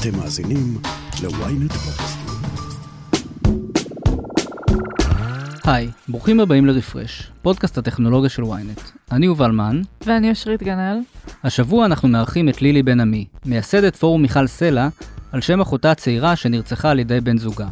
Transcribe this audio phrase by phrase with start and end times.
[0.00, 0.78] אתם מאזינים
[1.22, 2.18] ל-ynet פודקאסט.
[5.64, 8.80] היי, ברוכים הבאים ל-refresh, פודקאסט הטכנולוגיה של ynet.
[9.12, 9.82] אני יובל מן.
[10.06, 10.98] ואני אושרית גנאל.
[11.44, 14.88] השבוע אנחנו מארחים את לילי בן עמי, מייסדת פורום מיכל סלע,
[15.32, 17.68] על שם אחותה הצעירה שנרצחה על ידי בן זוגה.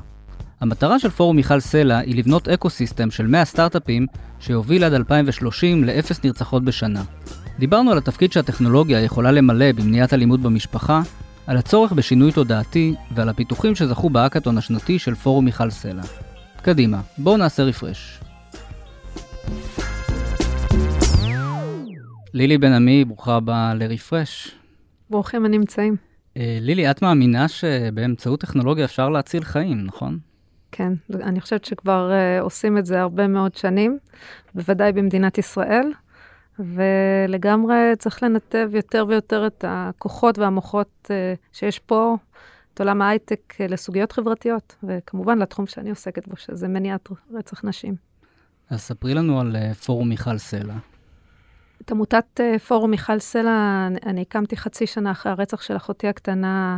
[0.60, 4.06] המטרה של פורום מיכל סלע היא לבנות eco system של 100 סטארט-אפים
[4.40, 7.02] שיוביל עד 2030 לאפס נרצחות בשנה.
[7.58, 11.02] דיברנו על התפקיד שהטכנולוגיה יכולה למלא במניעת אלימות במשפחה,
[11.48, 16.02] על הצורך בשינוי תודעתי ועל הפיתוחים שזכו באקתון השנתי של פורום מיכל סלע.
[16.62, 18.20] קדימה, בואו נעשה רפרש.
[22.34, 24.54] לילי בן עמי, ברוכה הבאה לרפרש.
[25.10, 25.96] ברוכים הנמצאים.
[26.36, 30.18] אה, לילי, את מאמינה שבאמצעות טכנולוגיה אפשר להציל חיים, נכון?
[30.72, 33.98] כן, אני חושבת שכבר uh, עושים את זה הרבה מאוד שנים,
[34.54, 35.92] בוודאי במדינת ישראל,
[36.58, 41.10] ולגמרי צריך לנתב יותר ויותר את הכוחות והמוחות uh,
[41.52, 42.16] שיש פה,
[42.74, 47.94] את עולם ההייטק, uh, לסוגיות חברתיות, וכמובן לתחום שאני עוסקת בו, שזה מניעת רצח נשים.
[48.70, 50.74] אז ספרי לנו על uh, פורום מיכל סלע.
[51.80, 56.76] את עמותת פורום מיכל סלע אני הקמתי חצי שנה אחרי הרצח של אחותי הקטנה,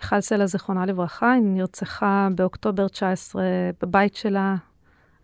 [0.00, 3.42] מיכל סלע, זיכרונה לברכה, היא נרצחה באוקטובר 19
[3.82, 4.56] בבית שלה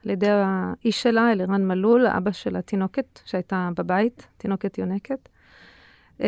[0.05, 5.29] על ידי האיש שלה, אלירן מלול, אבא של התינוקת שהייתה בבית, תינוקת יונקת.
[6.21, 6.27] אמ,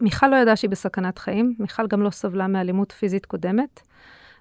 [0.00, 3.80] מיכל לא ידעה שהיא בסכנת חיים, מיכל גם לא סבלה מאלימות פיזית קודמת,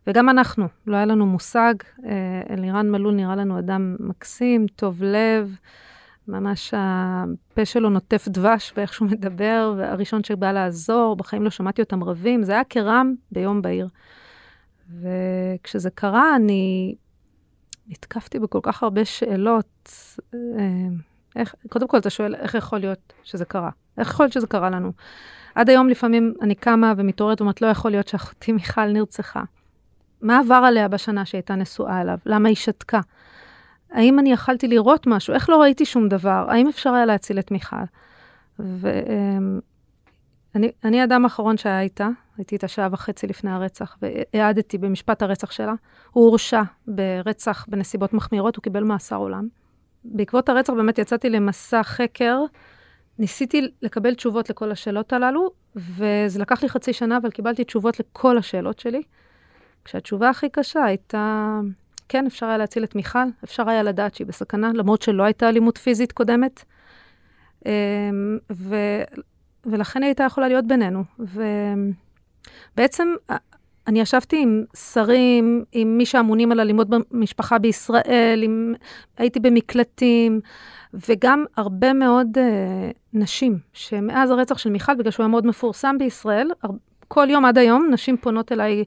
[0.08, 1.74] וגם אנחנו, לא היה לנו מושג.
[2.06, 5.56] אה, אלירן מלול נראה לנו אדם מקסים, טוב לב,
[6.28, 12.04] ממש הפה שלו נוטף דבש באיך שהוא מדבר, והראשון שבא לעזור, בחיים לא שמעתי אותם
[12.04, 13.88] רבים, זה היה כרם ביום בהיר.
[15.02, 16.96] וכשזה קרה, אני
[17.90, 19.92] נתקפתי בכל כך הרבה שאלות.
[20.34, 20.40] אה,
[21.36, 23.70] איך, קודם כל, אתה שואל, איך יכול להיות שזה קרה?
[23.98, 24.92] איך יכול להיות שזה קרה לנו?
[25.56, 29.44] עד היום לפעמים אני קמה ומתעוררת ואומרת, לא יכול להיות שאחותי מיכל נרצחה.
[30.22, 32.18] מה עבר עליה בשנה שהייתה נשואה אליו?
[32.26, 33.00] למה היא שתקה?
[33.92, 35.34] האם אני יכלתי לראות משהו?
[35.34, 36.46] איך לא ראיתי שום דבר?
[36.50, 37.76] האם אפשר היה להציל את מיכל?
[40.56, 45.74] ואני האדם האחרון שהיה איתה, הייתי איתה שעה וחצי לפני הרצח, והעדתי במשפט הרצח שלה.
[46.12, 49.48] הוא הורשע ברצח בנסיבות מחמירות, הוא קיבל מאסר עולם.
[50.04, 52.40] בעקבות הרצח באמת יצאתי למסע חקר,
[53.20, 58.38] ניסיתי לקבל תשובות לכל השאלות הללו, וזה לקח לי חצי שנה, אבל קיבלתי תשובות לכל
[58.38, 59.02] השאלות שלי.
[59.86, 61.60] כשהתשובה הכי קשה הייתה,
[62.10, 65.78] כן, אפשר היה להציל את מיכל, אפשר היה לדעת שהיא בסכנה, למרות שלא הייתה אלימות
[65.78, 66.64] פיזית קודמת.
[67.66, 67.72] אמ,
[68.52, 68.76] ו,
[69.66, 71.04] ולכן היא הייתה יכולה להיות בינינו.
[72.76, 73.08] ובעצם
[73.88, 78.74] אני ישבתי עם שרים, עם מי שאמונים על אלימות במשפחה בישראל, עם,
[79.18, 80.40] הייתי במקלטים,
[80.94, 82.42] וגם הרבה מאוד uh,
[83.14, 86.52] נשים, שמאז הרצח של מיכל, בגלל שהוא היה מאוד מפורסם בישראל,
[87.08, 88.84] כל יום עד היום נשים פונות אליי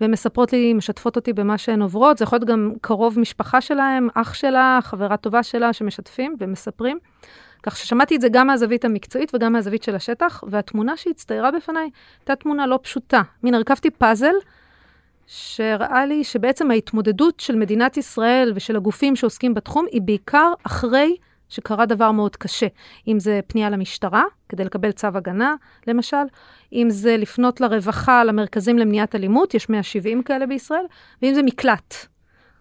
[0.00, 2.18] והן מספרות לי, משתפות אותי במה שהן עוברות.
[2.18, 6.98] זה יכול להיות גם קרוב משפחה שלהם, אח שלה, חברה טובה שלה, שמשתפים ומספרים.
[7.66, 11.90] כך ששמעתי את זה גם מהזווית המקצועית וגם מהזווית של השטח, והתמונה שהצטיירה בפניי
[12.20, 13.22] הייתה תמונה לא פשוטה.
[13.42, 14.34] מין הרכבתי פאזל,
[15.26, 21.16] שהראה לי שבעצם ההתמודדות של מדינת ישראל ושל הגופים שעוסקים בתחום היא בעיקר אחרי
[21.48, 22.66] שקרה דבר מאוד קשה.
[23.08, 25.54] אם זה פנייה למשטרה, כדי לקבל צו הגנה,
[25.86, 26.16] למשל,
[26.72, 30.84] אם זה לפנות לרווחה, למרכזים למניעת אלימות, יש 170 כאלה בישראל,
[31.22, 31.94] ואם זה מקלט.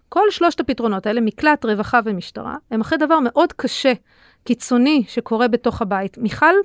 [0.09, 3.93] כל שלושת הפתרונות האלה, מקלט, רווחה ומשטרה, הם אחרי דבר מאוד קשה,
[4.45, 6.17] קיצוני, שקורה בתוך הבית.
[6.17, 6.55] מיכל,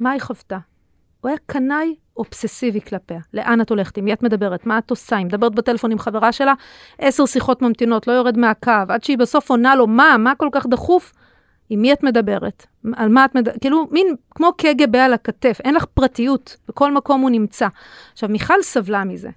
[0.00, 0.58] מה היא חוותה?
[1.20, 3.20] הוא היה קנאי אובססיבי כלפיה.
[3.34, 3.98] לאן את הולכת?
[3.98, 4.66] עם מי את מדברת?
[4.66, 5.16] מה את עושה?
[5.16, 6.54] היא מדברת בטלפון עם חברה שלה,
[6.98, 10.16] עשר שיחות ממתינות, לא יורד מהקו, עד שהיא בסוף עונה לו, מה?
[10.18, 11.12] מה כל כך דחוף?
[11.70, 12.66] עם מי את מדברת?
[12.96, 13.60] על מה את מדברת?
[13.60, 17.68] כאילו, מין כמו קג"ב על הכתף, אין לך פרטיות, בכל מקום הוא נמצא.
[18.12, 19.30] עכשיו, מיכל סבלה מזה,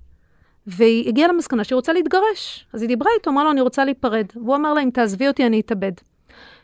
[0.67, 2.67] והיא הגיעה למסקנה שהיא רוצה להתגרש.
[2.73, 4.25] אז היא דיברה איתו, אמרה לו, אני רוצה להיפרד.
[4.35, 5.91] והוא אמר לה, אם תעזבי אותי, אני אתאבד.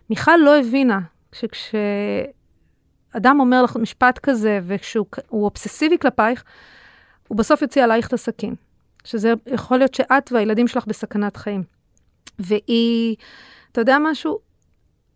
[0.09, 0.99] מיכל לא הבינה
[1.31, 6.43] שכשאדם אומר לך משפט כזה, וכשהוא אובססיבי כלפייך,
[7.27, 8.55] הוא בסוף יוציא עלייך את הסכין.
[9.07, 11.63] שזה יכול להיות שאת והילדים שלך בסכנת חיים.
[12.39, 13.15] והיא,
[13.71, 14.39] אתה יודע משהו?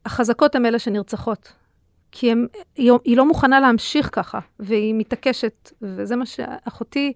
[0.06, 1.54] החזקות הן אלה שנרצחות.
[2.12, 7.14] כי הם, היא, היא לא מוכנה להמשיך ככה, והיא מתעקשת, וזה מה שאחותי,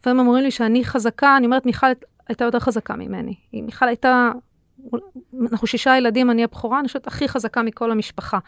[0.00, 1.86] לפעמים אומרים לי שאני חזקה, אני אומרת, מיכל
[2.28, 3.34] הייתה יותר חזקה ממני.
[3.52, 4.30] מיכל הייתה,
[5.52, 8.38] אנחנו שישה ילדים, אני הבכורה, אני חושבת הכי חזקה מכל המשפחה.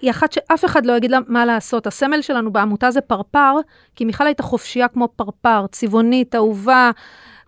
[0.00, 1.86] היא אחת שאף אחד לא יגיד לה מה לעשות.
[1.86, 3.54] הסמל שלנו בעמותה זה פרפר,
[3.94, 6.90] כי מיכל הייתה חופשייה כמו פרפר, צבעונית, אהובה,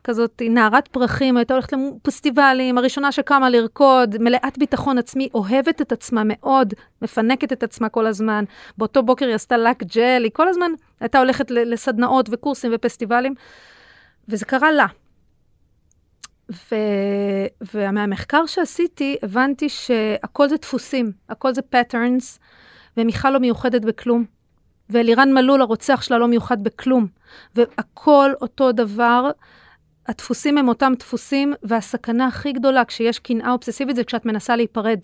[0.04, 6.22] כזאת נערת פרחים, הייתה הולכת לפסטיבלים, הראשונה שקמה לרקוד, מלאת ביטחון עצמי, אוהבת את עצמה
[6.24, 8.44] מאוד, מפנקת את עצמה כל הזמן.
[8.78, 10.70] באותו בוקר היא עשתה לק ג'ל, היא כל הזמן
[11.00, 13.34] הייתה הולכת לסדנאות וקורסים ופסטיבלים,
[14.28, 14.86] וזה קרה לה.
[16.52, 16.74] ו...
[17.74, 22.38] ומהמחקר שעשיתי, הבנתי שהכל זה דפוסים, הכל זה patterns,
[22.96, 24.24] ומיכל לא מיוחדת בכלום.
[24.90, 27.06] ואלירן מלול, הרוצח שלה, לא מיוחד בכלום.
[27.54, 29.30] והכל אותו דבר,
[30.06, 34.98] הדפוסים הם אותם דפוסים, והסכנה הכי גדולה כשיש קנאה אובססיבית זה כשאת מנסה להיפרד.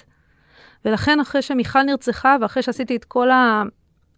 [0.85, 3.31] ולכן אחרי שמיכל נרצחה, ואחרי שעשיתי את כל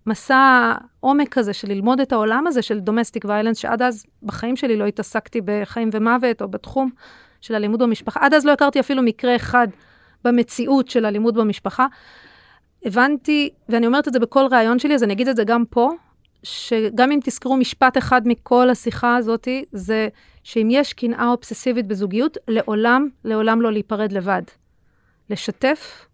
[0.07, 4.77] המסע העומק הזה של ללמוד את העולם הזה של דומסטיק ויילנס, שעד אז בחיים שלי
[4.77, 6.91] לא התעסקתי בחיים ומוות או בתחום
[7.41, 9.69] של אלימות במשפחה, עד אז לא הכרתי אפילו מקרה אחד
[10.25, 11.87] במציאות של אלימות במשפחה.
[12.85, 15.91] הבנתי, ואני אומרת את זה בכל ראיון שלי, אז אני אגיד את זה גם פה,
[16.43, 20.09] שגם אם תזכרו משפט אחד מכל השיחה הזאת, זה
[20.43, 24.43] שאם יש קנאה אובססיבית בזוגיות, לעולם, לעולם לא להיפרד לבד.
[25.31, 26.07] לשתף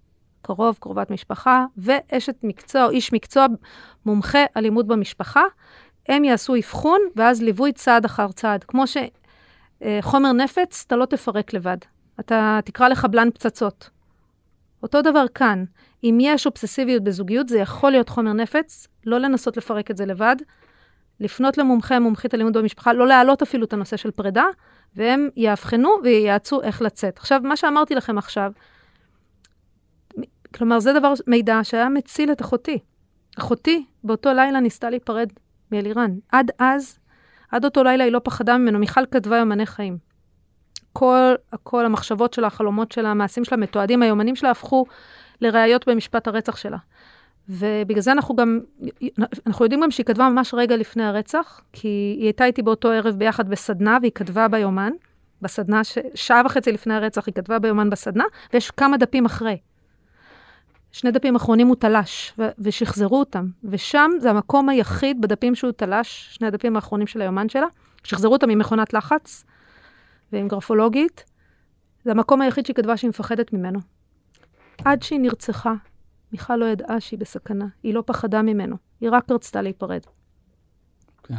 [0.54, 3.46] קרוב, קרובת משפחה, ואשת מקצוע או איש מקצוע,
[4.06, 5.42] מומחה אלימות במשפחה,
[6.08, 8.64] הם יעשו אבחון, ואז ליווי צעד אחר צעד.
[8.64, 11.76] כמו שחומר אה, נפץ, אתה לא תפרק לבד.
[12.20, 13.90] אתה תקרא לחבלן פצצות.
[14.82, 15.64] אותו דבר כאן.
[16.04, 20.36] אם יש אובססיביות בזוגיות, זה יכול להיות חומר נפץ, לא לנסות לפרק את זה לבד,
[21.20, 24.44] לפנות למומחה, מומחית אלימות במשפחה, לא להעלות אפילו את הנושא של פרידה,
[24.96, 27.18] והם יאבחנו וייעצו איך לצאת.
[27.18, 28.52] עכשיו, מה שאמרתי לכם עכשיו,
[30.54, 32.78] כלומר, זה דבר, מידע שהיה מציל את אחותי.
[33.38, 35.28] אחותי באותו לילה ניסתה להיפרד
[35.72, 36.10] מאלירן.
[36.32, 36.98] עד אז,
[37.50, 38.78] עד אותו לילה היא לא פחדה ממנו.
[38.78, 39.98] מיכל כתבה יומני חיים.
[40.92, 44.84] כל, כל המחשבות שלה, החלומות שלה, המעשים שלה, מתועדים, היומנים שלה הפכו
[45.40, 46.78] לראיות במשפט הרצח שלה.
[47.48, 48.60] ובגלל זה אנחנו גם,
[49.46, 51.88] אנחנו יודעים גם שהיא כתבה ממש רגע לפני הרצח, כי
[52.18, 54.92] היא הייתה איתי באותו ערב ביחד בסדנה, והיא כתבה ביומן,
[55.42, 55.98] בסדנה, ש...
[56.14, 59.58] שעה וחצי לפני הרצח היא כתבה ביומן בסדנה, ויש כמה דפים אחרי.
[60.92, 63.46] שני דפים אחרונים הוא תלש, ו- ושחזרו אותם.
[63.64, 67.66] ושם זה המקום היחיד בדפים שהוא תלש, שני הדפים האחרונים של היומן שלה,
[68.04, 69.44] שחזרו אותם עם מכונת לחץ
[70.32, 71.24] ועם גרפולוגית.
[72.04, 73.80] זה המקום היחיד שהיא כתבה שהיא מפחדת ממנו.
[74.84, 75.74] עד שהיא נרצחה,
[76.32, 80.00] מיכל לא ידעה שהיא בסכנה, היא לא פחדה ממנו, היא רק רצתה להיפרד.
[81.22, 81.34] כן.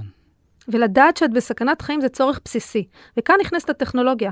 [0.68, 2.88] ולדעת שאת בסכנת חיים זה צורך בסיסי.
[3.18, 4.32] וכאן נכנסת הטכנולוגיה.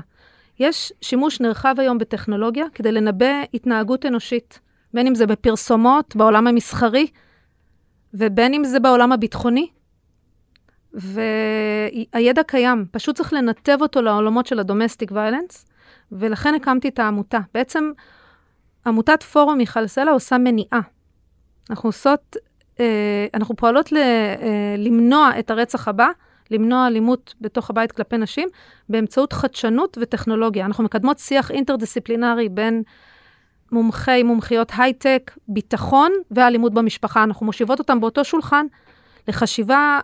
[0.58, 4.60] יש שימוש נרחב היום בטכנולוגיה כדי לנבא התנהגות אנושית,
[4.94, 7.06] בין אם זה בפרסומות, בעולם המסחרי,
[8.14, 9.68] ובין אם זה בעולם הביטחוני.
[10.94, 15.66] והידע קיים, פשוט צריך לנתב אותו לעולמות של הדומסטיק ויילנס,
[16.12, 17.38] ולכן הקמתי את העמותה.
[17.54, 17.92] בעצם
[18.86, 20.80] עמותת פורום מיכל סלע עושה מניעה.
[21.70, 22.36] אנחנו עושות,
[22.80, 26.08] אה, אנחנו פועלות ל, אה, למנוע את הרצח הבא,
[26.50, 28.48] למנוע אלימות בתוך הבית כלפי נשים,
[28.88, 30.66] באמצעות חדשנות וטכנולוגיה.
[30.66, 32.82] אנחנו מקדמות שיח אינטרדיסציפלינרי בין
[33.72, 37.22] מומחי, מומחיות הייטק, ביטחון ואלימות במשפחה.
[37.22, 38.66] אנחנו מושיבות אותם באותו שולחן
[39.28, 40.00] לחשיבה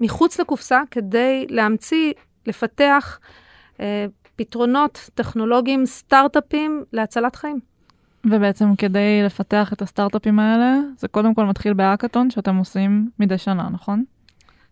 [0.00, 2.12] מחוץ לקופסה כדי להמציא,
[2.46, 3.18] לפתח
[3.80, 4.06] אה,
[4.36, 7.60] פתרונות טכנולוגיים, סטארט-אפים להצלת חיים.
[8.26, 13.68] ובעצם כדי לפתח את הסטארט-אפים האלה, זה קודם כל מתחיל בהאקתון שאתם עושים מדי שנה,
[13.72, 14.04] נכון?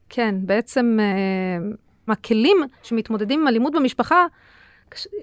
[0.09, 4.27] כן, בעצם אה, הכלים שמתמודדים עם אלימות במשפחה,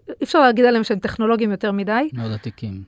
[0.09, 2.09] אי אפשר להגיד עליהם שהם טכנולוגיים יותר מדי.
[2.13, 2.83] מאוד עתיקים.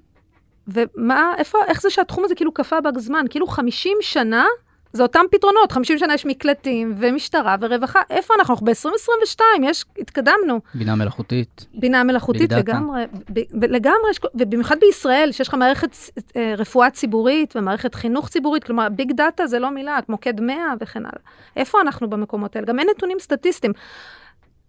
[0.68, 3.26] ומה, איפה, איך זה שהתחום הזה כאילו קפא בזמן?
[3.30, 4.46] כאילו 50 שנה
[4.94, 8.54] זה אותם פתרונות, 50 שנה יש מקלטים ומשטרה ורווחה, איפה אנחנו?
[8.54, 10.60] אנחנו ב-2022, יש, התקדמנו.
[10.74, 11.66] בינה מלאכותית.
[11.74, 15.96] בינה מלאכותית לגמרי, ב- לגמרי, ובמיוחד בישראל, שיש לך מערכת
[16.36, 21.00] אה, רפואה ציבורית ומערכת חינוך ציבורית, כלומר, ביג דאטה זה לא מילה, מוקד 100 וכן
[21.00, 21.22] הלאה.
[21.56, 22.68] איפה אנחנו במקומות האלה?
[22.68, 23.74] גם אין נתונים סטטיסטיים.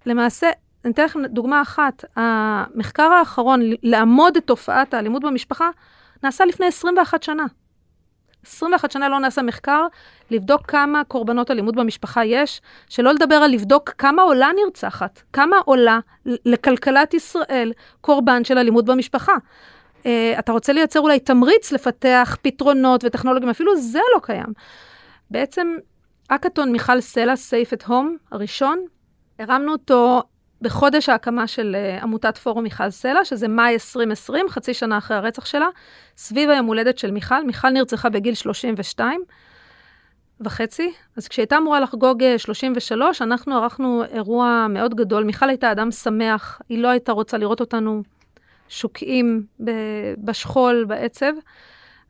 [0.07, 0.51] למעשה,
[0.85, 5.71] אני אתן לכם דוגמה אחת, המחקר האחרון, לעמוד את תופעת האלימות במשפחה,
[6.23, 7.47] נעשה לפני 21 שנה.
[8.47, 9.87] 21 שנה לא נעשה מחקר
[10.31, 15.99] לבדוק כמה קורבנות אלימות במשפחה יש, שלא לדבר על לבדוק כמה עולה נרצחת, כמה עולה
[16.27, 19.33] לכלכלת ישראל קורבן של אלימות במשפחה.
[20.03, 20.07] Uh,
[20.39, 24.53] אתה רוצה לייצר אולי תמריץ לפתח פתרונות וטכנולוגים, אפילו זה לא קיים.
[25.31, 25.75] בעצם,
[26.29, 28.85] אקתון מיכל סלע, Safe at Home, הראשון,
[29.39, 30.23] הרמנו אותו
[30.63, 35.45] בחודש ההקמה של uh, עמותת פורום מיכל סלע, שזה מאי 2020, חצי שנה אחרי הרצח
[35.45, 35.67] שלה,
[36.17, 37.45] סביב היום הולדת של מיכל.
[37.45, 39.25] מיכל נרצחה בגיל 32
[40.41, 45.25] וחצי, אז כשהייתה אמורה לחגוג 33, אה, אנחנו ערכנו אירוע מאוד גדול.
[45.25, 48.03] מיכל הייתה אדם שמח, היא לא הייתה רוצה לראות אותנו
[48.69, 49.43] שוקעים
[50.19, 51.33] בשכול, בעצב.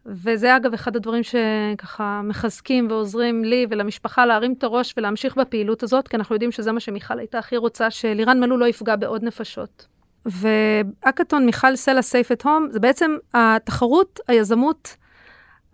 [0.06, 6.08] וזה אגב אחד הדברים שככה מחזקים ועוזרים לי ולמשפחה להרים את הראש ולהמשיך בפעילות הזאת,
[6.08, 9.86] כי אנחנו יודעים שזה מה שמיכל הייתה הכי רוצה, שלירן מלול לא יפגע בעוד נפשות.
[10.26, 14.96] ואקתון מיכל סלע סייף את הום, זה בעצם התחרות, היזמות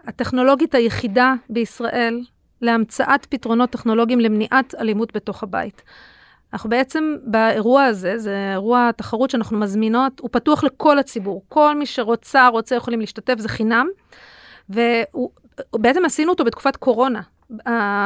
[0.04, 2.20] הטכנולוגית היחידה בישראל
[2.62, 5.82] להמצאת פתרונות טכנולוגיים למניעת אלימות בתוך הבית.
[6.56, 11.42] אנחנו בעצם באירוע הזה, זה אירוע תחרות שאנחנו מזמינות, הוא פתוח לכל הציבור.
[11.48, 13.86] כל מי שרוצה, רוצה, יכולים להשתתף, זה חינם.
[14.70, 17.20] ובעצם עשינו אותו בתקופת קורונה.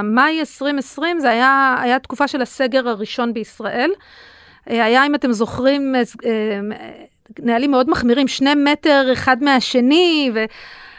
[0.04, 3.90] מאי 2020 זה היה, היה תקופה של הסגר הראשון בישראל.
[4.66, 6.61] היה, אם אתם זוכרים, אה,
[7.38, 10.45] נהלים מאוד מחמירים, שני מטר אחד מהשני, ו...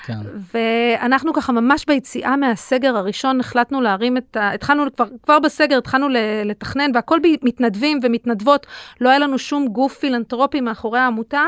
[0.06, 0.18] כן.
[0.54, 4.52] ואנחנו ככה ממש ביציאה מהסגר הראשון החלטנו להרים את ה...
[4.52, 6.08] התחלנו כבר, כבר בסגר, התחלנו
[6.46, 8.68] לתכנן, והכל מתנדבים ומתנדבות,
[9.02, 11.44] לא היה לנו שום גוף פילנטרופי מאחורי העמותה,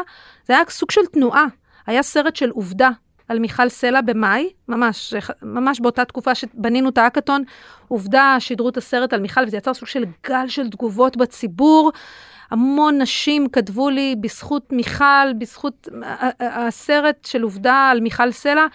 [0.45, 1.45] זה היה סוג של תנועה.
[1.87, 2.89] היה סרט של עובדה
[3.29, 7.43] על מיכל סלע במאי, ממש, ממש באותה תקופה שבנינו את האקתון,
[7.87, 11.91] עובדה, שידרו את הסרט על מיכל, וזה יצר סוג של גל של תגובות בציבור.
[12.53, 15.87] המון נשים כתבו לי בזכות מיכל, בזכות
[16.39, 18.65] הסרט של עובדה על מיכל סלע,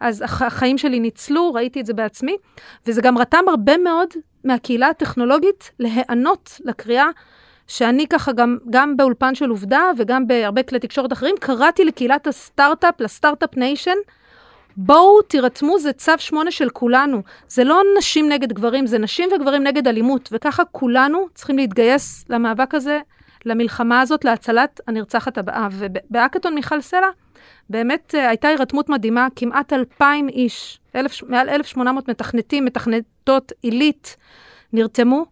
[0.00, 2.36] אז החיים שלי ניצלו, ראיתי את זה בעצמי,
[2.86, 4.08] וזה גם רתם הרבה מאוד
[4.44, 7.06] מהקהילה הטכנולוגית להיענות לקריאה.
[7.68, 13.00] שאני ככה גם, גם באולפן של עובדה וגם בהרבה כלי תקשורת אחרים, קראתי לקהילת הסטארט-אפ,
[13.00, 13.96] ל-Startup Nation,
[14.76, 17.22] בואו תירתמו, זה צו שמונה של כולנו.
[17.48, 22.74] זה לא נשים נגד גברים, זה נשים וגברים נגד אלימות, וככה כולנו צריכים להתגייס למאבק
[22.74, 23.00] הזה
[23.46, 25.68] למלחמה הזאת, להצלת הנרצחת הבאה.
[25.72, 27.08] ובאקתון מיכל סלע,
[27.70, 34.16] באמת uh, הייתה הירתמות מדהימה, כמעט אלפיים איש, אלף, מעל 1,800 מתכנתים, מתכנתות עילית,
[34.72, 35.26] נרתמו.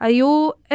[0.00, 0.74] היו um,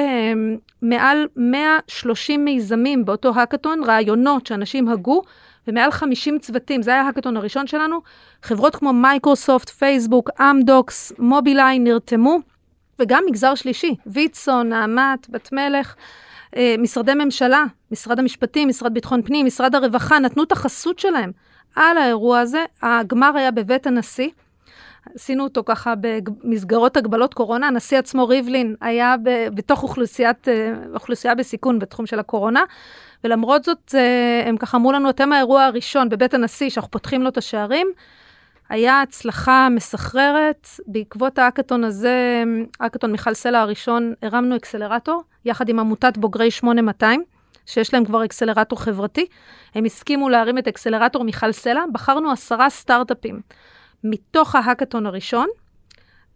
[0.82, 5.22] מעל 130 מיזמים באותו האקתון, רעיונות שאנשים הגו,
[5.68, 8.00] ומעל 50 צוותים, זה היה ההאקתון הראשון שלנו.
[8.44, 12.38] חברות כמו מייקרוסופט, פייסבוק, אמדוקס, מובילאיי נרתמו,
[13.00, 15.96] וגם מגזר שלישי, ויצו, נעמת, בת מלך.
[16.56, 21.32] אה, משרדי ממשלה, משרד המשפטים, משרד ביטחון פנים, משרד הרווחה, נתנו את החסות שלהם
[21.76, 22.66] על האירוע הזה.
[22.82, 24.30] הגמר היה בבית הנשיא.
[25.16, 27.68] עשינו אותו ככה במסגרות הגבלות קורונה.
[27.68, 32.64] הנשיא עצמו, ריבלין, היה ב, בתוך אוכלוסיית, אה, אוכלוסייה בסיכון בתחום של הקורונה.
[33.24, 37.30] ולמרות זאת, אה, הם ככה אמרו לנו, אתם האירוע הראשון בבית הנשיא, שאנחנו פותחים לו
[37.30, 37.88] את השערים.
[38.70, 40.68] היה הצלחה מסחררת.
[40.88, 42.44] בעקבות האקתון הזה,
[42.80, 47.24] האקתון מיכל סלע הראשון, הרמנו אקסלרטור, יחד עם עמותת בוגרי 8200,
[47.66, 49.26] שיש להם כבר אקסלרטור חברתי.
[49.76, 53.42] הם הסכימו להרים את אקסלרטור מיכל סלע, בחרנו עשרה סטארט-אפים
[54.04, 55.48] מתוך ההאקתון הראשון,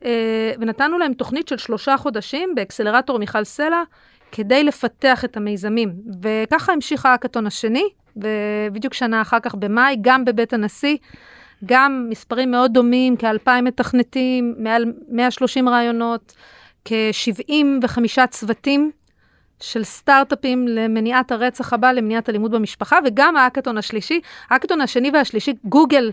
[0.05, 3.83] אה, ונתנו להם תוכנית של שלושה חודשים באקסלרטור מיכל סלע,
[4.31, 5.93] כדי לפתח את המיזמים.
[6.21, 7.83] וככה המשיך ההאקתון השני,
[8.15, 10.97] ובדיוק שנה אחר כך במאי, גם בבית הנשיא.
[11.65, 16.33] גם מספרים מאוד דומים, כאלפיים מתכנתים, מעל 130 רעיונות,
[16.85, 18.91] כ-75 צוותים
[19.59, 24.21] של סטארט-אפים למניעת הרצח הבא, למניעת אלימות במשפחה, וגם האקתון השלישי.
[24.49, 26.11] האקתון השני והשלישי, גוגל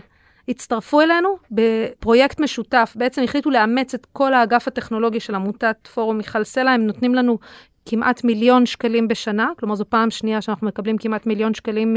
[0.49, 2.93] הצטרפו אלינו בפרויקט משותף.
[2.95, 7.37] בעצם החליטו לאמץ את כל האגף הטכנולוגי של עמותת פורום מיכל סלע, הם נותנים לנו
[7.89, 11.95] כמעט מיליון שקלים בשנה, כלומר זו פעם שנייה שאנחנו מקבלים כמעט מיליון שקלים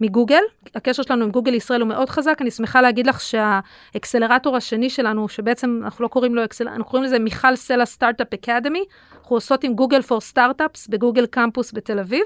[0.00, 0.42] מגוגל.
[0.74, 5.28] הקשר שלנו עם גוגל ישראל הוא מאוד חזק, אני שמחה להגיד לך שהאקסלרטור השני שלנו,
[5.28, 8.84] שבעצם אנחנו לא קוראים לו אקסלרטור, אנחנו קוראים לזה מיכל סלע Startup Academy,
[9.20, 12.24] אנחנו עושות עם Google for Startups ב-Google Campus בתל אביב.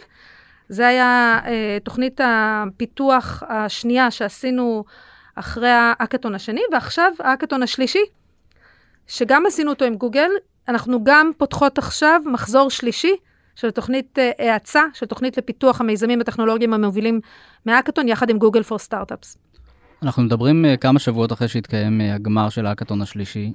[0.69, 4.85] זה היה אה, תוכנית הפיתוח השנייה שעשינו
[5.35, 8.03] אחרי האקתון השני, ועכשיו האקתון השלישי,
[9.07, 10.31] שגם עשינו אותו עם גוגל,
[10.69, 13.17] אנחנו גם פותחות עכשיו מחזור שלישי
[13.57, 17.21] של תוכנית אה, האצה, של תוכנית לפיתוח המיזמים הטכנולוגיים המובילים
[17.67, 19.37] מהאקתון, יחד עם גוגל פור סטארט-אפס.
[20.03, 23.53] אנחנו מדברים uh, כמה שבועות אחרי שהתקיים uh, הגמר של האקתון השלישי.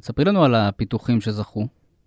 [0.00, 1.66] תספרי לנו על הפיתוחים שזכו.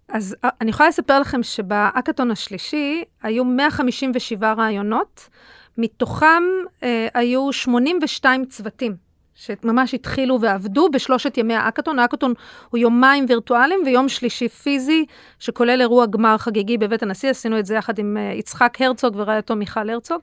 [0.09, 5.29] אז אני יכולה לספר לכם שבאקתון השלישי היו 157 רעיונות,
[5.77, 6.43] מתוכם
[6.79, 6.83] uh,
[7.13, 9.10] היו 82 צוותים.
[9.41, 11.99] שממש התחילו ועבדו בשלושת ימי האקתון.
[11.99, 12.33] האקתון
[12.69, 15.05] הוא יומיים וירטואליים ויום שלישי פיזי,
[15.39, 17.29] שכולל אירוע גמר חגיגי בבית הנשיא.
[17.29, 20.21] עשינו את זה יחד עם אה, יצחק הרצוג ורעייתו מיכל הרצוג,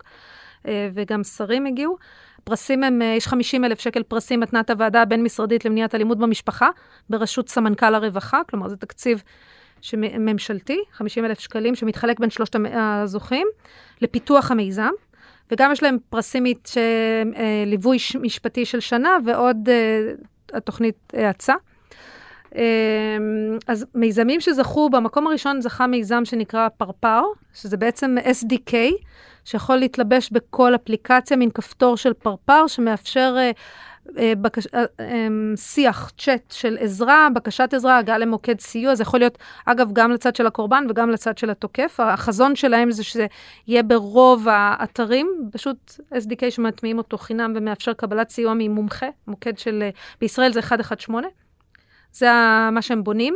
[0.69, 1.97] אה, וגם שרים הגיעו.
[2.45, 6.69] פרסים הם, אה, יש 50 אלף שקל פרסים מתנת הוועדה הבין-משרדית למניעת אלימות במשפחה,
[7.11, 9.23] בראשות סמנכ"ל הרווחה, כלומר זה תקציב
[9.95, 13.47] ממשלתי, 50 אלף שקלים, שמתחלק בין שלושת הזוכים,
[14.03, 14.91] לפיתוח המיזם.
[15.51, 16.53] וגם יש להם פרסים אה,
[17.67, 20.13] ליווי משפטי של שנה, ועוד אה,
[20.53, 21.55] התוכנית האצה.
[22.57, 22.63] אה,
[23.67, 27.23] אז מיזמים שזכו, במקום הראשון זכה מיזם שנקרא פרפר,
[27.55, 28.75] שזה בעצם SDK,
[29.45, 33.37] שיכול להתלבש בכל אפליקציה, מין כפתור של פרפר, שמאפשר
[34.17, 34.67] בקש...
[34.67, 39.93] אה, אה, שיח, צ'אט של עזרה, בקשת עזרה, הגעה למוקד סיוע, זה יכול להיות, אגב,
[39.93, 42.01] גם לצד של הקורבן וגם לצד של התוקף.
[42.01, 43.27] החזון שלהם זה שזה
[43.67, 49.89] יהיה ברוב האתרים, פשוט SDK שמטמיעים אותו חינם ומאפשר קבלת סיוע ממומחה, מוקד של,
[50.21, 51.31] בישראל זה 118,
[52.13, 52.27] זה
[52.73, 53.35] מה שהם בונים.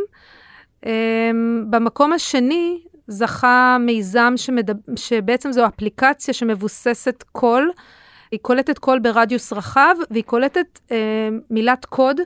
[1.70, 7.70] במקום השני, זכה מיזם שמדבר, שבעצם זו אפליקציה שמבוססת קול,
[8.32, 10.96] היא קולטת קול ברדיוס רחב, והיא קולטת אה,
[11.50, 12.20] מילת קוד,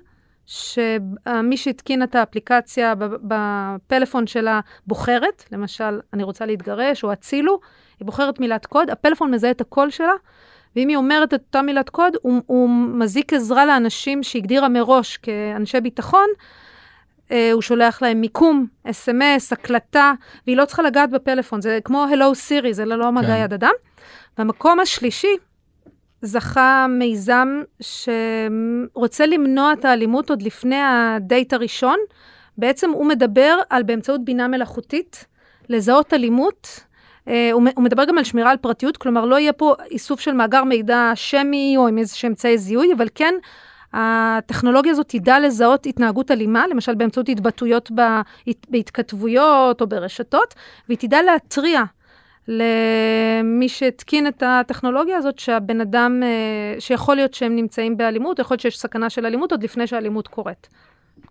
[0.46, 7.60] שמי שהתקין את האפליקציה בפלאפון שלה בוחרת, למשל, אני רוצה להתגרש או הצילו,
[8.00, 10.12] היא בוחרת מילת קוד, הפלאפון מזהה את הקול שלה,
[10.76, 15.80] ואם היא אומרת את אותה מילת קוד, הוא, הוא מזיק עזרה לאנשים שהגדירה מראש כאנשי
[15.80, 16.26] ביטחון,
[17.30, 20.12] אה, הוא שולח להם מיקום, אס.אם.אס, הקלטה,
[20.46, 23.42] והיא לא צריכה לגעת בפלאפון, זה כמו הלו סירי, זה ללא מגע כן.
[23.44, 23.72] יד אדם.
[24.38, 25.36] במקום השלישי,
[26.22, 31.98] זכה מיזם שרוצה למנוע את האלימות עוד לפני הדייט הראשון.
[32.58, 35.24] בעצם הוא מדבר על באמצעות בינה מלאכותית,
[35.68, 36.80] לזהות אלימות.
[37.26, 40.64] הוא, הוא מדבר גם על שמירה על פרטיות, כלומר לא יהיה פה איסוף של מאגר
[40.64, 43.34] מידע שמי או עם איזה אמצעי זיהוי, אבל כן
[43.92, 47.90] הטכנולוגיה הזאת תדע לזהות התנהגות אלימה, למשל באמצעות התבטאויות
[48.68, 50.54] בהתכתבויות או ברשתות,
[50.88, 51.82] והיא תדע להתריע
[52.48, 58.60] למי שהתקין את הטכנולוגיה הזאת, שהבן אדם, אה, שיכול להיות שהם נמצאים באלימות, יכול להיות
[58.60, 60.68] שיש סכנה של אלימות עוד לפני שהאלימות קורית.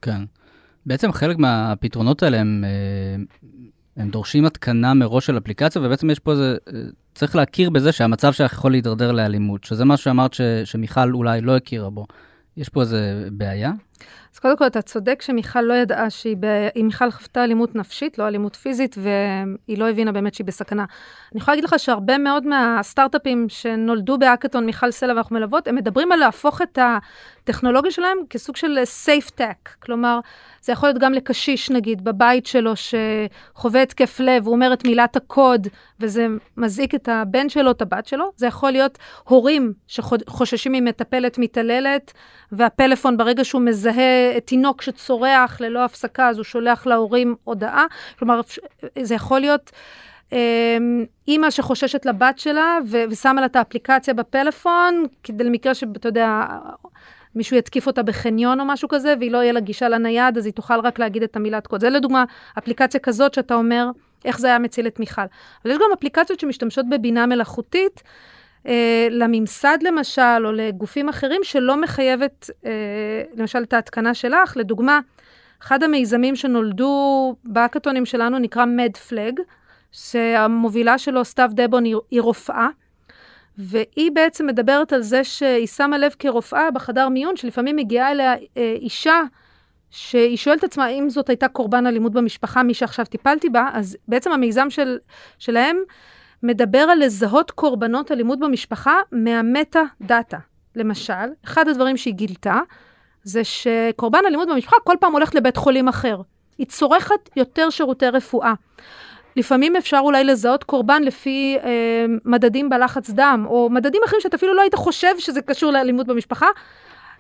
[0.02, 0.22] כן.
[0.86, 3.24] בעצם חלק מהפתרונות האלה הם, אה,
[3.98, 6.80] הם דורשים התקנה מראש של אפליקציה, ובעצם יש פה איזה, אה,
[7.16, 11.56] צריך להכיר בזה שהמצב שלך יכול להידרדר לאלימות, שזה מה שאמרת ש, שמיכל אולי לא
[11.56, 12.06] הכירה בו.
[12.58, 13.72] יש פה איזה בעיה?
[14.36, 16.68] אז קודם כל, אתה צודק שמיכל לא ידעה שהיא, ב...
[16.84, 20.86] מיכל חוותה אלימות נפשית, לא אלימות פיזית, והיא לא הבינה באמת שהיא בסכנה.
[21.32, 26.12] אני יכולה להגיד לך שהרבה מאוד מהסטארט-אפים שנולדו באקתון, מיכל סלע ואנחנו מלוות, הם מדברים
[26.12, 26.80] על להפוך את
[27.46, 29.70] הטכנולוגיה שלהם כסוג של safe tech.
[29.80, 30.20] כלומר,
[30.62, 35.16] זה יכול להיות גם לקשיש, נגיד, בבית שלו, שחווה התקף לב, הוא אומר את מילת
[35.16, 35.68] הקוד,
[36.00, 38.32] וזה מזעיק את הבן שלו, את הבת שלו.
[38.36, 42.14] זה יכול להיות הורים שחוששים ממטפלת מתעללת,
[42.52, 47.86] והפלאפון, ברגע שהוא מזהה תינוק שצורח ללא הפסקה, אז הוא שולח להורים הודעה.
[48.20, 48.42] כלומר,
[49.02, 49.72] זה יכול להיות...
[50.32, 52.78] אמ, אימא שחוששת לבת שלה
[53.10, 56.46] ושמה לה את האפליקציה בפלאפון, כדי למקרה שאתה יודע,
[57.36, 60.54] מישהו יתקיף אותה בחניון או משהו כזה, והיא לא יהיה לה גישה לנייד, אז היא
[60.54, 61.82] תוכל רק להגיד את המילת קוד.
[61.82, 62.24] זה לדוגמה
[62.58, 63.90] אפליקציה כזאת שאתה אומר,
[64.26, 65.22] איך זה היה מציל את מיכל.
[65.64, 68.04] אבל יש גם אפליקציות שמשתמשות בבינה מלאכותית,
[68.68, 72.72] אה, לממסד למשל, או לגופים אחרים, שלא מחייבת, אה,
[73.36, 74.58] למשל, את ההתקנה שלך.
[74.58, 75.00] לדוגמה,
[75.62, 79.40] אחד המיזמים שנולדו באקתונים שלנו נקרא מדפלג,
[79.92, 82.68] שהמובילה שלו, סתיו דבון, היא רופאה.
[83.58, 88.76] והיא בעצם מדברת על זה שהיא שמה לב כרופאה בחדר מיון, שלפעמים מגיעה אליה אה,
[88.82, 89.22] אישה,
[89.90, 94.32] שהיא שואלת עצמה אם זאת הייתה קורבן אלימות במשפחה, מי שעכשיו טיפלתי בה, אז בעצם
[94.32, 94.98] המיזם של,
[95.40, 95.78] שלהם
[96.44, 100.38] מדבר על לזהות קורבנות אלימות במשפחה מהמטה דאטה.
[100.76, 101.14] למשל,
[101.46, 102.60] אחד הדברים שהיא גילתה,
[103.24, 106.22] זה שקורבן אלימות במשפחה כל פעם הולכת לבית חולים אחר.
[106.58, 108.54] היא צורכת יותר שירותי רפואה.
[109.36, 114.54] לפעמים אפשר אולי לזהות קורבן לפי אה, מדדים בלחץ דם, או מדדים אחרים שאתה אפילו
[114.54, 116.48] לא היית חושב שזה קשור לאלימות במשפחה.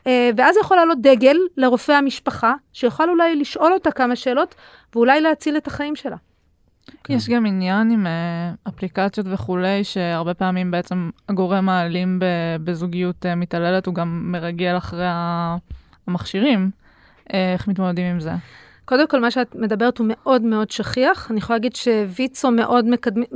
[0.07, 4.55] אה, ואז יכול לעלות דגל לרופא המשפחה, שיוכל אולי לשאול אותה כמה שאלות,
[4.95, 6.15] ואולי להציל את החיים שלה.
[7.03, 7.13] כן.
[7.13, 12.19] יש גם עניין עם uh, אפליקציות וכולי, שהרבה פעמים בעצם הגורם האלים
[12.63, 15.07] בזוגיות uh, מתעללת, הוא גם מרגל אחרי
[16.07, 16.71] המכשירים.
[17.19, 18.31] Uh, איך מתמודדים עם זה?
[18.85, 21.31] קודם כל, מה שאת מדברת הוא מאוד מאוד שכיח.
[21.31, 23.27] אני יכולה להגיד שוויצו מאוד מקדמים,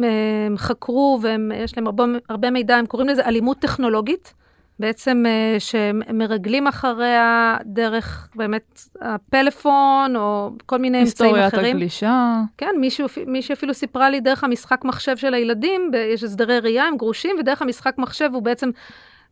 [0.48, 4.34] הם חקרו ויש להם הרבה, הרבה מידע, הם קוראים לזה אלימות טכנולוגית.
[4.80, 5.24] בעצם
[5.60, 11.44] שמרגלים אחריה דרך באמת הפלאפון, או כל מיני אמצעים אחרים.
[11.44, 12.42] היסטוריית הגלישה.
[12.58, 16.98] כן, מישהו, מישהי אפילו סיפרה לי דרך המשחק מחשב של הילדים, יש הסדרי ראייה, הם
[16.98, 18.70] גרושים, ודרך המשחק מחשב הוא בעצם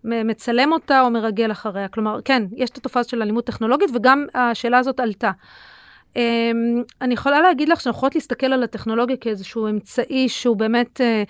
[0.03, 1.87] מצלם אותה או מרגל אחריה.
[1.87, 5.31] כלומר, כן, יש את התופעה של אלימות טכנולוגית, וגם השאלה הזאת עלתה.
[6.17, 11.23] אמ, אני יכולה להגיד לך שאנחנו יכולות להסתכל על הטכנולוגיה כאיזשהו אמצעי שהוא באמת אה,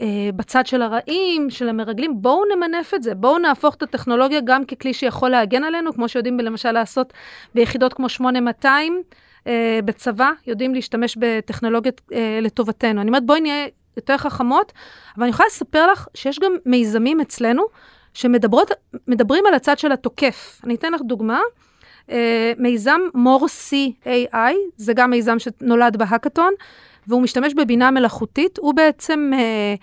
[0.00, 2.22] אה, בצד של הרעים, של המרגלים.
[2.22, 6.40] בואו נמנף את זה, בואו נהפוך את הטכנולוגיה גם ככלי שיכול להגן עלינו, כמו שיודעים
[6.40, 7.12] למשל לעשות
[7.54, 9.02] ביחידות כמו 8200
[9.46, 12.00] אה, בצבא, יודעים להשתמש בטכנולוגיות
[12.42, 13.00] לטובתנו.
[13.00, 14.72] אני אומרת, בואי נהיה יותר חכמות,
[15.16, 17.62] אבל אני יכולה לספר לך שיש גם מיזמים אצלנו
[18.14, 20.60] שמדברים על הצד של התוקף.
[20.64, 21.40] אני אתן לך דוגמה.
[22.10, 26.54] אה, מיזם מורסי AI, זה גם מיזם שנולד בהאקתון,
[27.06, 29.80] והוא משתמש בבינה מלאכותית, הוא בעצם uh,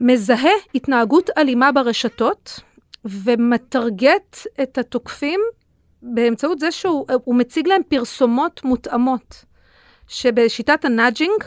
[0.00, 2.60] מזהה התנהגות אלימה ברשתות,
[3.04, 5.40] ומטרגט את התוקפים
[6.02, 9.44] באמצעות זה שהוא מציג להם פרסומות מותאמות,
[10.08, 11.44] שבשיטת ה-nudging,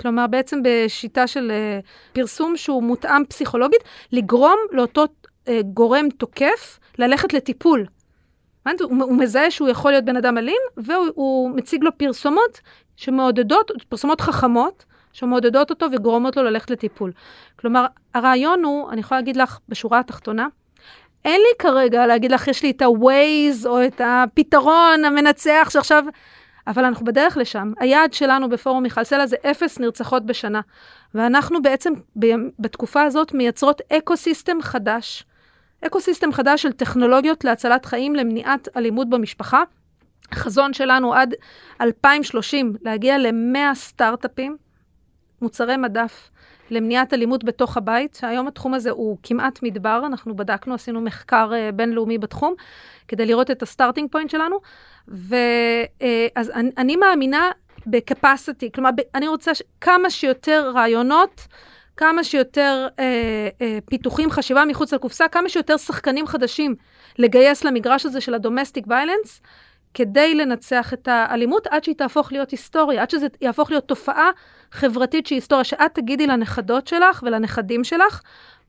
[0.00, 3.80] כלומר בעצם בשיטה של uh, פרסום שהוא מותאם פסיכולוגית,
[4.12, 7.86] לגרום לאותו uh, גורם תוקף ללכת לטיפול.
[8.80, 12.60] הוא, הוא מזהה שהוא יכול להיות בן אדם אלים, והוא מציג לו פרסומות
[12.96, 17.12] שמעודדות, פרסומות חכמות, שמעודדות אותו וגורמות לו ללכת לטיפול.
[17.56, 20.46] כלומר, הרעיון הוא, אני יכולה להגיד לך בשורה התחתונה,
[21.24, 26.04] אין לי כרגע להגיד לך, יש לי את ה-Waze או את הפתרון המנצח שעכשיו...
[26.66, 27.72] אבל אנחנו בדרך לשם.
[27.80, 30.60] היעד שלנו בפורום מיכל סלע זה אפס נרצחות בשנה.
[31.14, 31.92] ואנחנו בעצם
[32.58, 35.24] בתקופה הזאת מייצרות eco-system חדש,
[35.86, 39.62] eco-system חדש של טכנולוגיות להצלת חיים למניעת אלימות במשפחה.
[40.32, 41.34] החזון שלנו עד
[41.80, 44.56] 2030 להגיע ל-100 סטארט-אפים,
[45.42, 46.30] מוצרי מדף
[46.70, 51.72] למניעת אלימות בתוך הבית, שהיום התחום הזה הוא כמעט מדבר, אנחנו בדקנו, עשינו מחקר uh,
[51.72, 52.54] בינלאומי בתחום,
[53.08, 54.60] כדי לראות את ה-starting point שלנו,
[55.08, 57.50] ואז uh, אני, אני מאמינה
[57.86, 61.46] ב-capacity, כלומר, ב, אני רוצה ש- כמה שיותר רעיונות,
[61.98, 66.74] כמה שיותר uh, uh, פיתוחים, חשיבה מחוץ לקופסה, כמה שיותר שחקנים חדשים
[67.18, 69.40] לגייס למגרש הזה של ה-domestic violence,
[69.94, 74.30] כדי לנצח את האלימות, עד שהיא תהפוך להיות היסטוריה, עד שזה יהפוך להיות תופעה
[74.72, 78.22] חברתית שהיא היסטוריה, שאת תגידי לנכדות שלך ולנכדים שלך,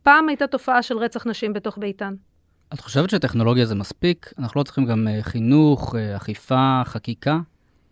[0.03, 2.13] פעם הייתה תופעה של רצח נשים בתוך ביתן.
[2.73, 4.33] את חושבת שטכנולוגיה זה מספיק?
[4.39, 7.39] אנחנו לא צריכים גם uh, חינוך, uh, אכיפה, חקיקה?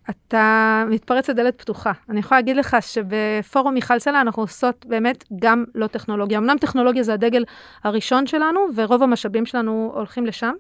[0.10, 1.92] אתה מתפרץ לדלת פתוחה.
[2.10, 6.38] אני יכולה להגיד לך שבפורום מיכל סלע אנחנו עושות באמת גם לא טכנולוגיה.
[6.38, 7.44] אמנם טכנולוגיה זה הדגל
[7.84, 10.54] הראשון שלנו, ורוב המשאבים שלנו הולכים לשם.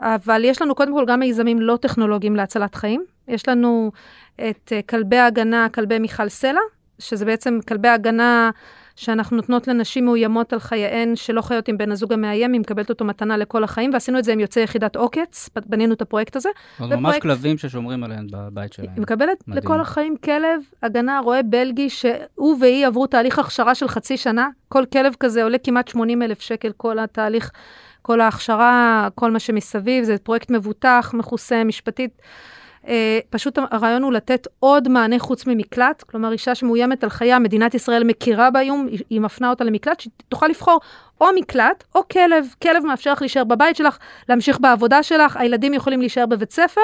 [0.00, 3.04] אבל יש לנו קודם כל גם מיזמים לא טכנולוגיים להצלת חיים.
[3.28, 3.92] יש לנו
[4.34, 6.60] את אה, כלבי ההגנה, כלבי מיכל סלע,
[6.98, 8.50] שזה בעצם כלבי הגנה
[8.98, 13.04] שאנחנו נותנות לנשים מאוימות על חייהן שלא חיות עם בן הזוג המאיים, היא מקבלת אותו
[13.04, 16.48] מתנה לכל החיים, ועשינו את זה עם יוצאי יחידת עוקץ, בנינו את הפרויקט הזה.
[16.78, 18.88] זאת ממש כלבים ששומרים עליהן בבית שלהם.
[18.94, 19.64] היא מקבלת מדהים.
[19.64, 24.48] לכל החיים כלב הגנה רועה בלגי, שהוא והיא עברו תהליך הכשרה של חצי שנה.
[24.68, 27.50] כל כלב כזה עולה כמעט 80 אלף שקל, כל התהליך.
[28.02, 32.22] כל ההכשרה, כל מה שמסביב, זה פרויקט מבוטח, מכוסה משפטית.
[32.84, 32.88] Uh,
[33.30, 38.04] פשוט הרעיון הוא לתת עוד מענה חוץ ממקלט, כלומר אישה שמאוימת על חייה, מדינת ישראל
[38.04, 40.80] מכירה באיום, היא, מפנה אותה למקלט, שהיא תוכל לבחור
[41.20, 42.54] או מקלט או כלב.
[42.62, 46.80] כלב מאפשר לך להישאר בבית שלך, להמשיך בעבודה שלך, הילדים יכולים להישאר בבית ספר,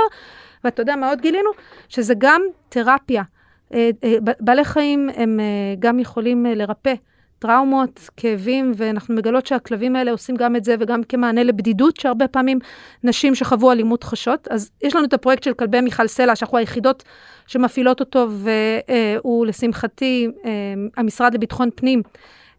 [0.65, 1.51] ואתה יודע מה עוד גילינו?
[1.89, 3.23] שזה גם תרפיה.
[3.71, 5.41] Uh, uh, בעלי חיים הם
[5.79, 6.95] גם יכולים לרפא.
[7.47, 12.59] טראומות, כאבים, ואנחנו מגלות שהכלבים האלה עושים גם את זה וגם כמענה לבדידות, שהרבה פעמים
[13.05, 14.49] נשים שחוו אלימות חשות.
[14.51, 17.05] אז יש לנו את הפרויקט של כלבי מיכל סלע, שאנחנו היחידות
[17.47, 20.51] שמפעילות אותו, והוא לשמחתי, אה,
[20.97, 22.03] המשרד לביטחון פנים.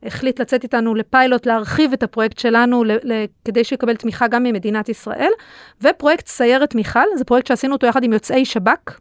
[0.03, 2.83] החליט לצאת איתנו לפיילוט, להרחיב את הפרויקט שלנו
[3.45, 5.31] כדי שיקבל תמיכה גם ממדינת ישראל.
[5.81, 8.99] ופרויקט סיירת מיכל, זה פרויקט שעשינו אותו יחד עם יוצאי שב"כ.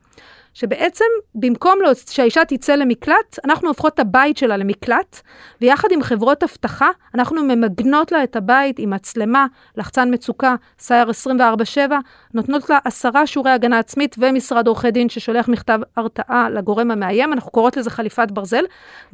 [0.54, 1.78] שבעצם במקום
[2.10, 5.20] שהאישה תצא למקלט, אנחנו הופכות את הבית שלה למקלט,
[5.60, 11.92] ויחד עם חברות אבטחה, אנחנו ממגנות לה את הבית עם מצלמה, לחצן מצוקה, סייר 24/7,
[12.34, 17.50] נותנות לה עשרה שיעורי הגנה עצמית ומשרד עורכי דין ששולח מכתב הרתעה לגורם המאיים, אנחנו
[17.50, 18.64] קוראות לזה חליפת ברזל.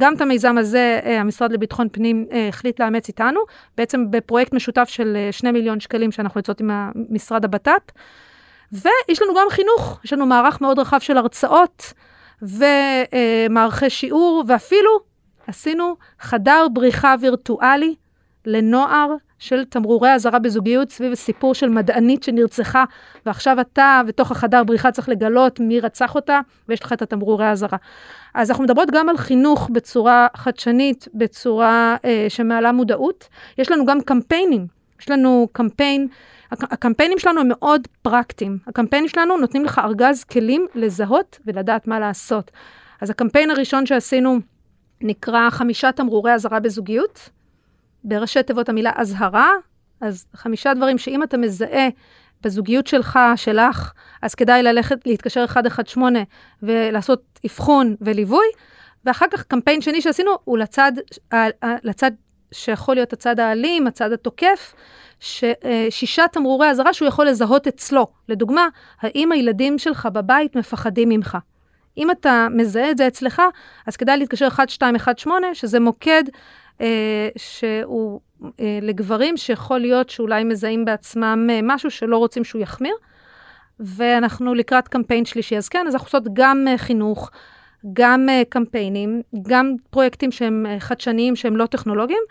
[0.00, 3.40] גם את המיזם הזה אה, המשרד לביטחון פנים אה, החליט לאמץ איתנו,
[3.76, 6.70] בעצם בפרויקט משותף של 2 אה, מיליון שקלים שאנחנו יוצאות עם
[7.10, 7.82] משרד הבט"פ.
[8.72, 11.92] ויש לנו גם חינוך, יש לנו מערך מאוד רחב של הרצאות
[12.42, 15.00] ומערכי שיעור, ואפילו
[15.46, 17.94] עשינו חדר בריחה וירטואלי
[18.46, 22.84] לנוער של תמרורי אזהרה בזוגיות סביב סיפור של מדענית שנרצחה,
[23.26, 27.78] ועכשיו אתה בתוך החדר בריחה צריך לגלות מי רצח אותה, ויש לך את התמרורי האזהרה.
[28.34, 33.28] אז אנחנו מדברות גם על חינוך בצורה חדשנית, בצורה אה, שמעלה מודעות.
[33.58, 34.66] יש לנו גם קמפיינים.
[35.00, 36.08] יש לנו קמפיין
[36.50, 38.58] הקמפיינים שלנו הם מאוד פרקטיים.
[38.66, 42.50] הקמפיינים שלנו נותנים לך ארגז כלים לזהות ולדעת מה לעשות.
[43.00, 44.38] אז הקמפיין הראשון שעשינו
[45.00, 47.30] נקרא חמישה תמרורי אזהרה בזוגיות.
[48.04, 49.50] בראשי תיבות המילה אזהרה,
[50.00, 51.88] אז חמישה דברים שאם אתה מזהה
[52.42, 56.22] בזוגיות שלך, שלך, אז כדאי ללכת, להתקשר 118
[56.62, 58.46] ולעשות אבחון וליווי.
[59.04, 60.92] ואחר כך קמפיין שני שעשינו הוא לצד,
[61.62, 62.10] לצד
[62.52, 64.74] שיכול להיות הצד האלים, הצד התוקף,
[65.90, 68.06] שישה תמרורי אזהרה שהוא יכול לזהות אצלו.
[68.28, 68.68] לדוגמה,
[69.00, 71.38] האם הילדים שלך בבית מפחדים ממך?
[71.98, 73.42] אם אתה מזהה את זה אצלך,
[73.86, 76.24] אז כדאי להתקשר 1218, שזה מוקד
[76.80, 78.20] אה, שהוא
[78.60, 82.94] אה, לגברים שיכול להיות שאולי מזהים בעצמם אה, משהו שלא רוצים שהוא יחמיר.
[83.80, 85.56] ואנחנו לקראת קמפיין שלישי.
[85.56, 87.30] אז כן, אז אנחנו עושות גם אה, חינוך,
[87.92, 92.22] גם uh, קמפיינים, גם פרויקטים שהם uh, חדשניים, שהם לא טכנולוגיים,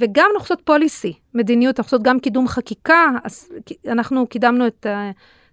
[0.00, 3.48] וגם אנחנו עושות פוליסי, מדיניות, אנחנו עושות גם קידום חקיקה, אז
[3.88, 4.86] אנחנו קידמנו את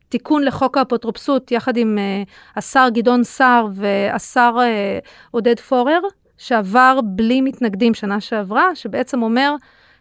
[0.08, 6.00] התיקון לחוק האפוטרופסות יחד עם uh, השר גדעון סער והשר uh, עודד פורר,
[6.38, 9.56] שעבר בלי מתנגדים שנה שעברה, שבעצם אומר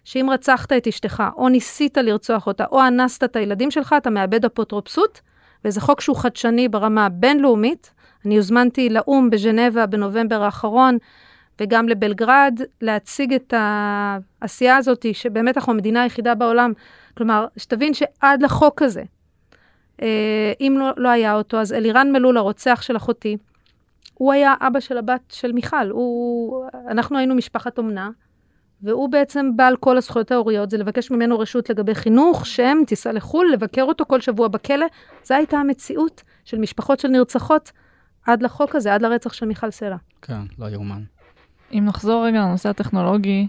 [0.05, 4.44] שאם רצחת את אשתך, או ניסית לרצוח אותה, או אנסת את הילדים שלך, אתה מאבד
[4.44, 5.20] אפוטרופסות,
[5.64, 7.90] וזה חוק שהוא חדשני ברמה הבינלאומית.
[8.27, 10.98] אני הוזמנתי לאו"ם בז'נבה בנובמבר האחרון,
[11.61, 16.73] וגם לבלגרד, להציג את העשייה הזאת, שבאמת אנחנו המדינה היחידה בעולם.
[17.16, 19.03] כלומר, שתבין שעד לחוק הזה,
[20.03, 23.37] אה, אם לא, לא היה אותו, אז אלירן מלול, הרוצח של אחותי,
[24.14, 25.90] הוא היה אבא של הבת של מיכל.
[25.90, 28.11] הוא, אנחנו היינו משפחת אומנה,
[28.83, 33.51] והוא בעצם בעל כל הזכויות ההוריות, זה לבקש ממנו רשות לגבי חינוך, שם, טיסה לחו"ל,
[33.53, 34.87] לבקר אותו כל שבוע בכלא.
[35.25, 37.73] זו הייתה המציאות של משפחות של נרצחות
[38.27, 39.97] עד לחוק הזה, עד לרצח של מיכל סלע.
[40.23, 41.03] כן, לא יאומן.
[41.73, 43.49] אם נחזור רגע לנושא הטכנולוגי,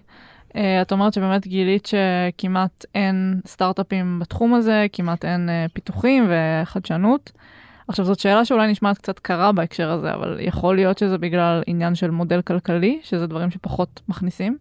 [0.56, 7.32] אה, את אומרת שבאמת גילית שכמעט אין סטארט-אפים בתחום הזה, כמעט אין אה, פיתוחים וחדשנות.
[7.88, 11.96] עכשיו, זאת שאלה שאולי נשמעת קצת קרה בהקשר הזה, אבל יכול להיות שזה בגלל עניין
[11.96, 14.58] של מודל כלכלי, שזה דברים שפחות מכניסים?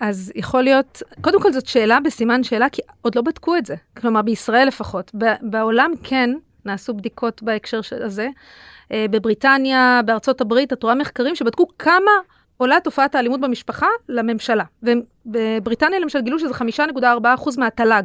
[0.00, 3.74] אז יכול להיות, קודם כל זאת שאלה בסימן שאלה, כי עוד לא בדקו את זה.
[3.96, 5.14] כלומר, בישראל לפחות.
[5.42, 6.30] בעולם כן
[6.64, 8.28] נעשו בדיקות בהקשר הזה.
[8.92, 12.10] אה, בבריטניה, בארצות הברית, את רואה מחקרים שבדקו כמה
[12.60, 14.64] עולה תופעת האלימות במשפחה לממשלה.
[14.82, 18.04] ובבריטניה למשל גילו שזה 5.4% מהתל"ג.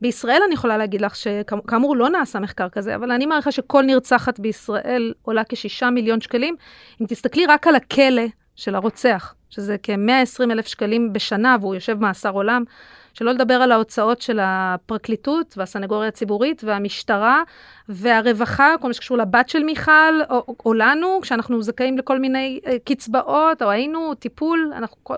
[0.00, 4.40] בישראל אני יכולה להגיד לך שכאמור לא נעשה מחקר כזה, אבל אני מעריכה שכל נרצחת
[4.40, 6.56] בישראל עולה כשישה מיליון שקלים.
[7.00, 8.22] אם תסתכלי רק על הכלא
[8.56, 12.64] של הרוצח, שזה כ-120 אלף שקלים בשנה והוא יושב מאסר עולם,
[13.14, 17.42] שלא לדבר על ההוצאות של הפרקליטות והסנגוריה הציבורית והמשטרה
[17.88, 22.68] והרווחה, כל מה שקשור לבת של מיכל, או, או לנו, כשאנחנו זכאים לכל מיני uh,
[22.84, 25.16] קצבאות, או היינו, טיפול, אנחנו כל...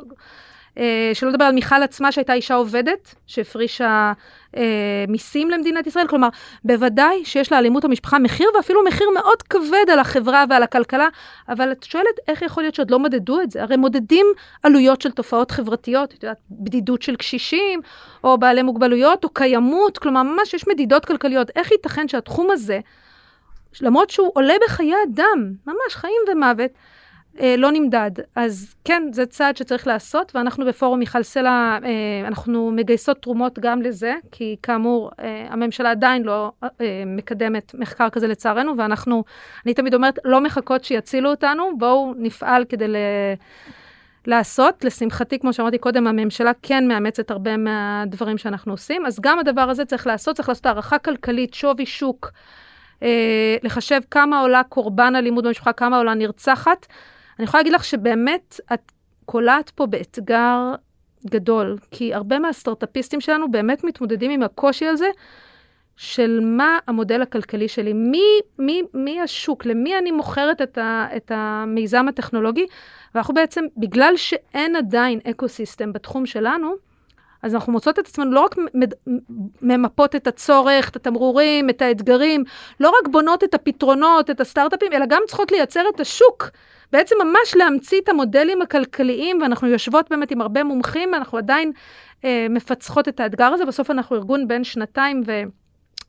[0.79, 4.13] אה, שלא לדבר על מיכל עצמה שהייתה אישה עובדת, שהפרישה
[4.57, 6.29] אה, מיסים למדינת ישראל, כלומר,
[6.64, 11.09] בוודאי שיש לאלימות המשפחה מחיר, ואפילו מחיר מאוד כבד על החברה ועל הכלכלה,
[11.49, 13.62] אבל את שואלת איך יכול להיות שעוד לא מדדו את זה?
[13.62, 14.27] הרי מודדים
[14.62, 17.81] עלויות של תופעות חברתיות, את יודעת, בדידות של קשישים,
[18.25, 21.51] או בעלי מוגבלויות, או קיימות, כלומר, ממש יש מדידות כלכליות.
[21.57, 22.81] איך ייתכן שהתחום הזה,
[23.81, 26.71] למרות שהוא עולה בחיי אדם, ממש חיים ומוות,
[27.59, 28.11] לא נמדד.
[28.37, 33.83] אז כן, זה צעד שצריך לעשות, ואנחנו בפורום מיכל סלע, אה, אנחנו מגייסות תרומות גם
[33.83, 36.70] לזה, כי כאמור, אה, הממשלה עדיין לא אה,
[37.07, 39.25] מקדמת מחקר כזה לצערנו, ואנחנו,
[39.66, 42.96] אני תמיד אומרת, לא מחכות שיצילו אותנו, בואו נפעל כדי ל...
[44.27, 44.85] לעשות.
[44.85, 49.85] לשמחתי, כמו שאמרתי קודם, הממשלה כן מאמצת הרבה מהדברים שאנחנו עושים, אז גם הדבר הזה
[49.85, 52.33] צריך לעשות, צריך לעשות הערכה כלכלית, שווי שוק,
[53.03, 56.87] אה, לחשב כמה עולה קורבן אלימות במשפחה, כמה עולה נרצחת.
[57.38, 58.92] אני יכולה להגיד לך שבאמת את
[59.25, 60.75] קולעת פה באתגר
[61.27, 65.09] גדול, כי הרבה מהסטארט-אפיסטים שלנו באמת מתמודדים עם הקושי הזה
[65.96, 68.25] של מה המודל הכלכלי שלי, מי,
[68.59, 72.66] מי, מי השוק, למי אני מוכרת את, ה, את המיזם הטכנולוגי,
[73.14, 76.75] ואנחנו בעצם, בגלל שאין עדיין eco-system בתחום שלנו,
[77.47, 78.55] אז אנחנו מוצאות את עצמנו לא רק
[79.63, 82.45] ממפות את הצורך, את התמרורים, את האתגרים,
[82.81, 86.51] לא רק בונות את הפתרונות, את הסטארט-אפים, אלא גם צריכות לייצר את השוק.
[86.93, 91.73] בעצם ממש להמציא את המודלים הכלכליים, ואנחנו יושבות באמת עם הרבה מומחים, ואנחנו עדיין
[92.25, 93.65] אה, מפצחות את האתגר הזה.
[93.65, 95.43] בסוף אנחנו ארגון בין שנתיים ו...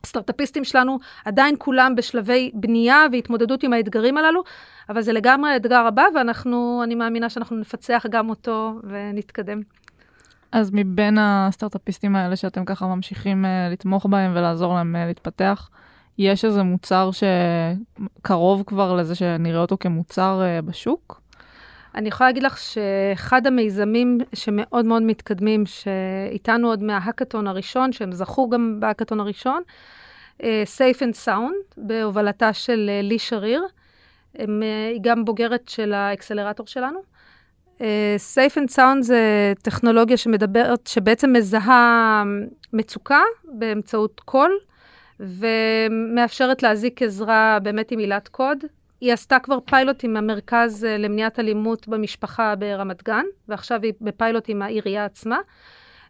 [0.04, 4.42] הסטארט-אפיסטים שלנו עדיין כולם בשלבי בנייה והתמודדות עם האתגרים הללו,
[4.88, 9.60] אבל זה לגמרי האתגר הבא, ואנחנו, אני מאמינה שאנחנו נפצח גם אותו ונתקדם.
[10.52, 15.70] אז מבין הסטארט-אפיסטים האלה שאתם ככה ממשיכים uh, לתמוך בהם ולעזור להם uh, להתפתח,
[16.18, 17.10] יש איזה מוצר
[18.20, 21.20] שקרוב כבר לזה שנראה אותו כמוצר uh, בשוק?
[21.94, 28.48] אני יכולה להגיד לך שאחד המיזמים שמאוד מאוד מתקדמים, שאיתנו עוד מההאקתון הראשון, שהם זכו
[28.48, 29.62] גם בהאקתון הראשון,
[30.38, 30.42] uh,
[30.78, 33.62] Safe and Sound, בהובלתה של uh, לי שריר.
[34.92, 37.17] היא גם בוגרת של האקסלרטור שלנו.
[37.78, 37.80] Uh,
[38.34, 42.22] Safe and Sound זה טכנולוגיה שמדברת, שבעצם מזהה
[42.72, 44.58] מצוקה באמצעות קול,
[45.20, 48.58] ומאפשרת להזיק עזרה באמת עם עילת קוד.
[49.00, 54.44] היא עשתה כבר פיילוט עם המרכז אה, למניעת אלימות במשפחה ברמת גן, ועכשיו היא בפיילוט
[54.48, 55.38] עם העירייה עצמה.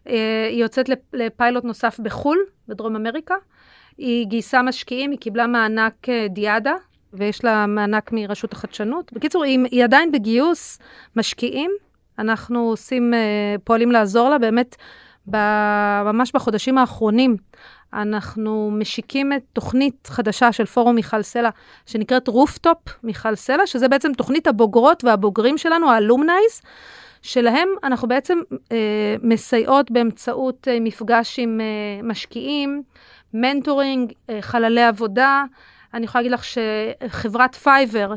[0.07, 3.35] אה, היא יוצאת לפיילוט נוסף בחו"ל, בדרום אמריקה.
[3.97, 6.73] היא גייסה משקיעים, היא קיבלה מענק דיאדה,
[7.13, 9.13] ויש לה מענק מרשות החדשנות.
[9.13, 10.79] בקיצור, היא, היא עדיין בגיוס
[11.15, 11.71] משקיעים.
[12.19, 14.75] אנחנו עושים, אה, פועלים לעזור לה באמת
[15.31, 15.37] ב,
[16.03, 17.37] ממש בחודשים האחרונים.
[17.93, 21.49] אנחנו משיקים את תוכנית חדשה של פורום מיכל סלע,
[21.85, 26.61] שנקראת Rooftop מיכל סלע, שזה בעצם תוכנית הבוגרות והבוגרים שלנו, ה-alumnis,
[27.21, 28.37] שלהם אנחנו בעצם
[28.71, 32.83] אה, מסייעות באמצעות אה, מפגש עם אה, משקיעים,
[33.33, 35.43] mentoring, אה, חללי עבודה.
[35.93, 38.13] אני יכולה להגיד לך שחברת Fiverr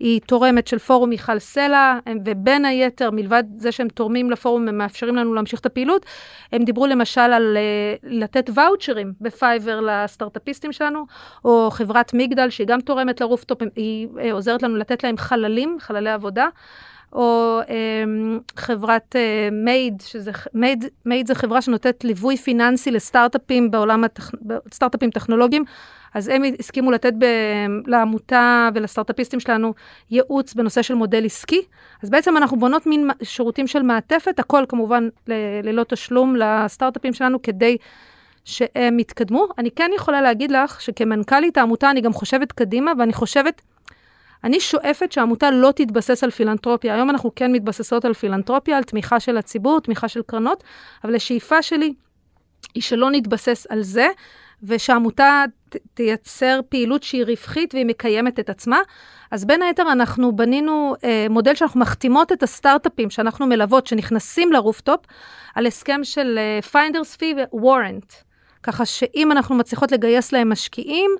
[0.00, 5.16] היא תורמת של פורום מיכל סלע, ובין היתר, מלבד זה שהם תורמים לפורום, הם מאפשרים
[5.16, 6.06] לנו להמשיך את הפעילות,
[6.52, 11.06] הם דיברו למשל על uh, לתת ואוצ'רים ב-Fiverr לסטארט-אפיסטים שלנו,
[11.44, 16.10] או חברת מגדל, שהיא גם תורמת ל-Rooftop, היא uh, עוזרת לנו לתת להם חללים, חללי
[16.10, 16.48] עבודה.
[17.12, 19.16] או um, חברת
[19.52, 24.30] מייד, uh, שזה, מייד, מייד זה חברה שנותנת ליווי פיננסי לסטארט-אפים בעולם, הטכ...
[24.72, 25.64] סטארט-אפים טכנולוגיים.
[26.14, 27.24] אז הם הסכימו לתת ב,
[27.86, 29.74] לעמותה ולסטארט-אפיסטים שלנו
[30.10, 31.62] ייעוץ בנושא של מודל עסקי.
[32.02, 37.42] אז בעצם אנחנו בונות מין שירותים של מעטפת, הכל כמובן ל, ללא תשלום לסטארט-אפים שלנו
[37.42, 37.76] כדי
[38.44, 39.48] שהם יתקדמו.
[39.58, 43.62] אני כן יכולה להגיד לך שכמנכ"לית העמותה אני גם חושבת קדימה, ואני חושבת,
[44.44, 46.94] אני שואפת שהעמותה לא תתבסס על פילנטרופיה.
[46.94, 50.64] היום אנחנו כן מתבססות על פילנטרופיה, על תמיכה של הציבור, תמיכה של קרנות,
[51.04, 51.94] אבל השאיפה שלי
[52.74, 54.08] היא שלא נתבסס על זה,
[54.62, 55.44] ושהעמותה
[55.94, 58.78] תייצר פעילות שהיא רווחית והיא מקיימת את עצמה.
[59.30, 65.00] אז בין היתר אנחנו בנינו אה, מודל שאנחנו מחתימות את הסטארט-אפים שאנחנו מלוות, שנכנסים לרופטופ,
[65.54, 66.38] על הסכם של
[66.72, 68.14] Finders Fee ו-Warrant.
[68.62, 71.10] ככה שאם אנחנו מצליחות לגייס להם משקיעים,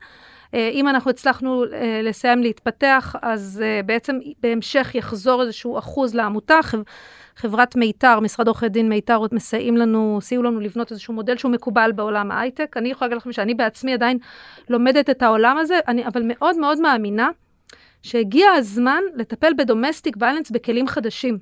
[0.54, 6.58] אם אנחנו הצלחנו אה, לסיים להתפתח, אז אה, בעצם בהמשך יחזור איזשהו אחוז לעמותה.
[7.36, 11.92] חברת מיתר, משרד עורכי דין מיתר, מסייעים לנו, סייעו לנו לבנות איזשהו מודל שהוא מקובל
[11.94, 12.76] בעולם ההייטק.
[12.76, 14.18] אני יכולה להגיד לכם שאני בעצמי עדיין
[14.68, 17.28] לומדת את העולם הזה, אני אבל מאוד מאוד מאמינה
[18.02, 21.38] שהגיע הזמן לטפל בדומסטיק ויילנס בכלים חדשים.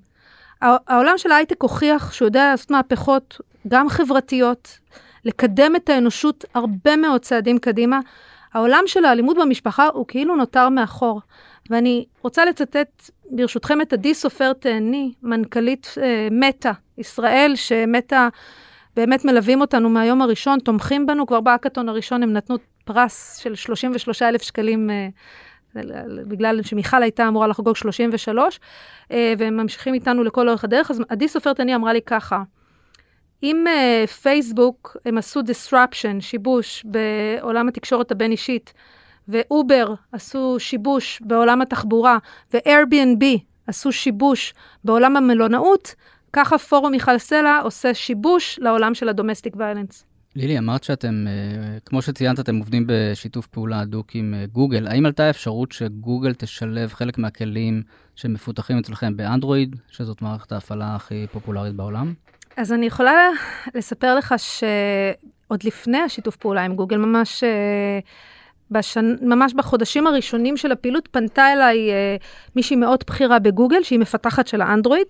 [0.62, 4.78] העולם של ההייטק הוכיח שהוא יודע לעשות מהפכות, גם חברתיות,
[5.24, 8.00] לקדם את האנושות הרבה מאוד צעדים קדימה.
[8.58, 11.20] העולם של האלימות במשפחה הוא כאילו נותר מאחור.
[11.70, 18.28] ואני רוצה לצטט ברשותכם את עדי סופר תהני, מנכ"לית אה, מטא ישראל, שמטא
[18.96, 24.22] באמת מלווים אותנו מהיום הראשון, תומכים בנו, כבר באקתון הראשון הם נתנו פרס של 33
[24.22, 24.90] אלף שקלים.
[24.90, 25.08] אה,
[26.28, 28.60] בגלל שמיכל הייתה אמורה לחגוג 33,
[29.12, 30.90] אה, והם ממשיכים איתנו לכל אורך הדרך.
[30.90, 32.42] אז עדי סופר תני אמרה לי ככה,
[33.42, 38.72] אם uh, פייסבוק, הם עשו disruption, שיבוש, בעולם התקשורת הבין-אישית,
[39.28, 42.18] ו-Uber עשו שיבוש בעולם התחבורה,
[42.54, 43.24] ו-Airbnb
[43.66, 45.94] עשו שיבוש בעולם המלונאות,
[46.32, 50.04] ככה פורום מיכל סלע עושה שיבוש לעולם של ה-domestic violence.
[50.36, 54.86] לילי, אמרת שאתם, אה, כמו שציינת, אתם עובדים בשיתוף פעולה הדוק עם אה, גוגל.
[54.86, 57.82] האם עלתה אפשרות שגוגל תשלב חלק מהכלים
[58.14, 62.14] שמפותחים אצלכם באנדרואיד, שזאת מערכת ההפעלה הכי פופולרית בעולם?
[62.58, 63.28] אז אני יכולה
[63.74, 67.44] לספר לך שעוד לפני השיתוף פעולה עם גוגל, ממש...
[67.44, 67.98] אה,
[68.70, 69.14] בשנ...
[69.20, 72.16] ממש בחודשים הראשונים של הפעילות פנתה אליי אה,
[72.56, 75.06] מישהי מאוד בכירה בגוגל, שהיא מפתחת של האנדרואיד,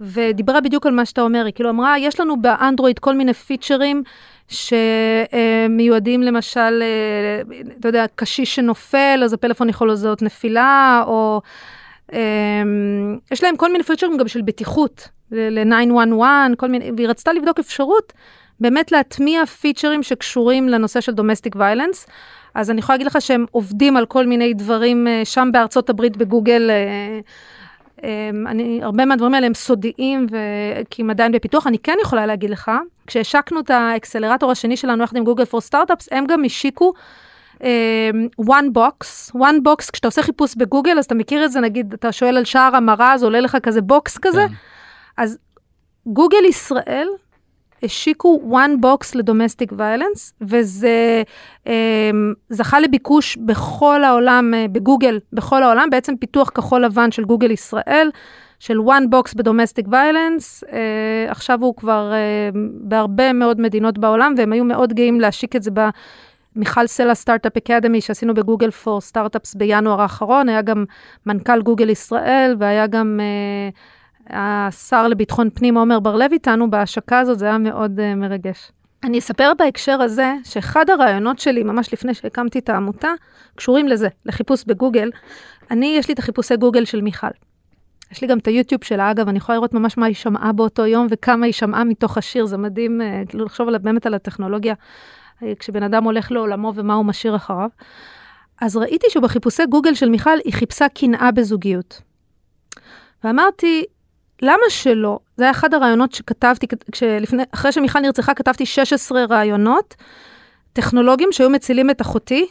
[0.00, 4.02] ודיברה בדיוק על מה שאתה אומר, היא כאילו אמרה, יש לנו באנדרואיד כל מיני פיצ'רים
[4.48, 7.42] שמיועדים למשל, אה,
[7.78, 11.40] אתה יודע, קשיש שנופל, אז הפלאפון יכול לזהות נפילה, או
[13.32, 18.12] יש להם כל מיני פיצ'רים גם של בטיחות, ל-911, כל מיני, והיא רצתה לבדוק אפשרות
[18.60, 22.06] באמת להטמיע פיצ'רים שקשורים לנושא של domestic violence.
[22.54, 26.16] אז אני יכולה להגיד לך שהם עובדים על כל מיני דברים אה, שם בארצות הברית
[26.16, 26.70] בגוגל.
[26.70, 27.20] אה,
[28.04, 30.36] אה, אני, הרבה מהדברים האלה הם סודיים, ו...
[30.90, 31.66] כי הם עדיין בפיתוח.
[31.66, 32.70] אני כן יכולה להגיד לך,
[33.06, 36.92] כשהשקנו את האקסלרטור השני שלנו יחד עם Google for Startups, הם גם השיקו
[38.40, 42.12] one box, one box, כשאתה עושה חיפוש בגוגל, אז אתה מכיר את זה, נגיד, אתה
[42.12, 44.46] שואל על שער המרה, אז עולה לך כזה box כזה.
[44.48, 44.54] כן.
[45.16, 45.38] אז
[46.06, 47.08] גוגל ישראל
[47.82, 51.22] השיקו one box ל domestic violence, וזה
[51.66, 52.10] אה,
[52.48, 58.10] זכה לביקוש בכל העולם, אה, בגוגל, בכל העולם, בעצם פיתוח כחול לבן של גוגל ישראל,
[58.58, 64.34] של one box ב domestic violence, אה, עכשיו הוא כבר אה, בהרבה מאוד מדינות בעולם,
[64.36, 65.80] והם היו מאוד גאים להשיק את זה ב...
[66.60, 70.84] מיכל סלע startup academy שעשינו ב Google for Startups בינואר האחרון, היה גם
[71.26, 73.70] מנכ"ל גוגל ישראל והיה גם אה,
[74.68, 78.72] השר לביטחון פנים עומר בר-לב איתנו בהשקה הזאת, זה היה מאוד uh, מרגש.
[79.04, 83.08] אני אספר בהקשר הזה שאחד הרעיונות שלי, ממש לפני שהקמתי את העמותה,
[83.54, 85.10] קשורים לזה, לחיפוש בגוגל.
[85.70, 87.26] אני, יש לי את החיפושי גוגל של מיכל.
[88.12, 90.86] יש לי גם את היוטיוב שלה, אגב, אני יכולה לראות ממש מה היא שמעה באותו
[90.86, 94.76] יום וכמה היא שמעה מתוך השיר, זה מדהים, uh, כאילו לחשוב באמת על הטכנולוגיה, uh,
[95.58, 97.68] כשבן אדם הולך לעולמו ומה הוא משאיר אחריו.
[98.60, 102.02] אז ראיתי שבחיפושי גוגל של מיכל היא חיפשה קנאה בזוגיות.
[103.24, 103.84] ואמרתי,
[104.42, 105.18] למה שלא?
[105.36, 109.94] זה היה אחד הרעיונות שכתבתי, כשלפני, אחרי שמיכל נרצחה כתבתי 16 רעיונות
[110.72, 112.46] טכנולוגיים שהיו מצילים את אחותי.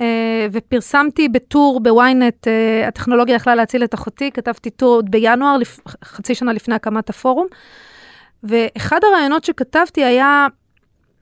[0.00, 5.56] אה, ופרסמתי בטור בוויינט, אה, הטכנולוגיה יכלה להציל את אחותי, כתבתי טור עוד בינואר,
[6.04, 7.46] חצי שנה לפני הקמת הפורום.
[8.42, 10.46] ואחד הרעיונות שכתבתי היה,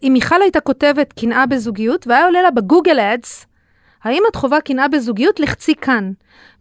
[0.05, 3.47] אם מיכל הייתה כותבת קנאה בזוגיות, והיה עולה לה בגוגל אדס,
[4.05, 5.41] האם את חווה קנאה בזוגיות?
[5.41, 6.13] לחצי כאן.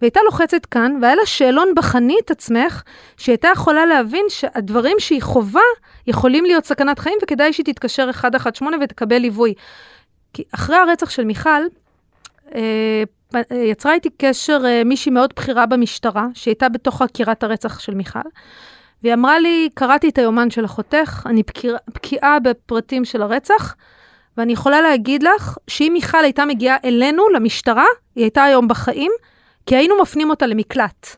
[0.01, 2.83] והייתה לוחצת כאן, והיה לה שאלון בחני את עצמך,
[3.17, 5.61] שהייתה יכולה להבין שהדברים שהיא חווה
[6.07, 9.53] יכולים להיות סכנת חיים, וכדאי שהיא תתקשר 118 ותקבל ליווי.
[10.33, 11.49] כי אחרי הרצח של מיכל,
[12.55, 13.03] אה,
[13.51, 18.19] יצרה איתי קשר אה, מישהי מאוד בכירה במשטרה, שהייתה בתוך חקירת הרצח של מיכל,
[19.03, 21.43] והיא אמרה לי, קראתי את היומן של אחותך, אני
[21.87, 23.75] בקיאה בפרטים של הרצח,
[24.37, 27.85] ואני יכולה להגיד לך שאם מיכל הייתה מגיעה אלינו, למשטרה,
[28.15, 29.11] היא הייתה היום בחיים,
[29.65, 31.15] כי היינו מפנים אותה למקלט.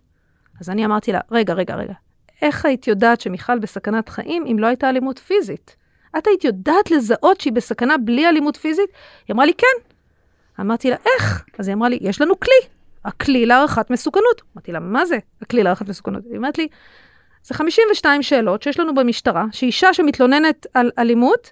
[0.61, 1.93] אז אני אמרתי לה, רגע, רגע, רגע,
[2.41, 5.75] איך היית יודעת שמיכל בסכנת חיים אם לא הייתה אלימות פיזית?
[6.17, 8.89] את היית יודעת לזהות שהיא בסכנה בלי אלימות פיזית?
[9.27, 9.93] היא אמרה לי, כן.
[10.59, 11.45] אמרתי לה, איך?
[11.59, 12.69] אז היא אמרה לי, יש לנו כלי,
[13.05, 14.41] הכלי להערכת מסוכנות.
[14.55, 16.23] אמרתי לה, מה זה הכלי להערכת מסוכנות?
[16.29, 16.67] היא אומרת לי,
[17.45, 21.51] זה 52 שאלות שיש לנו במשטרה, שאישה שמתלוננת על אלימות,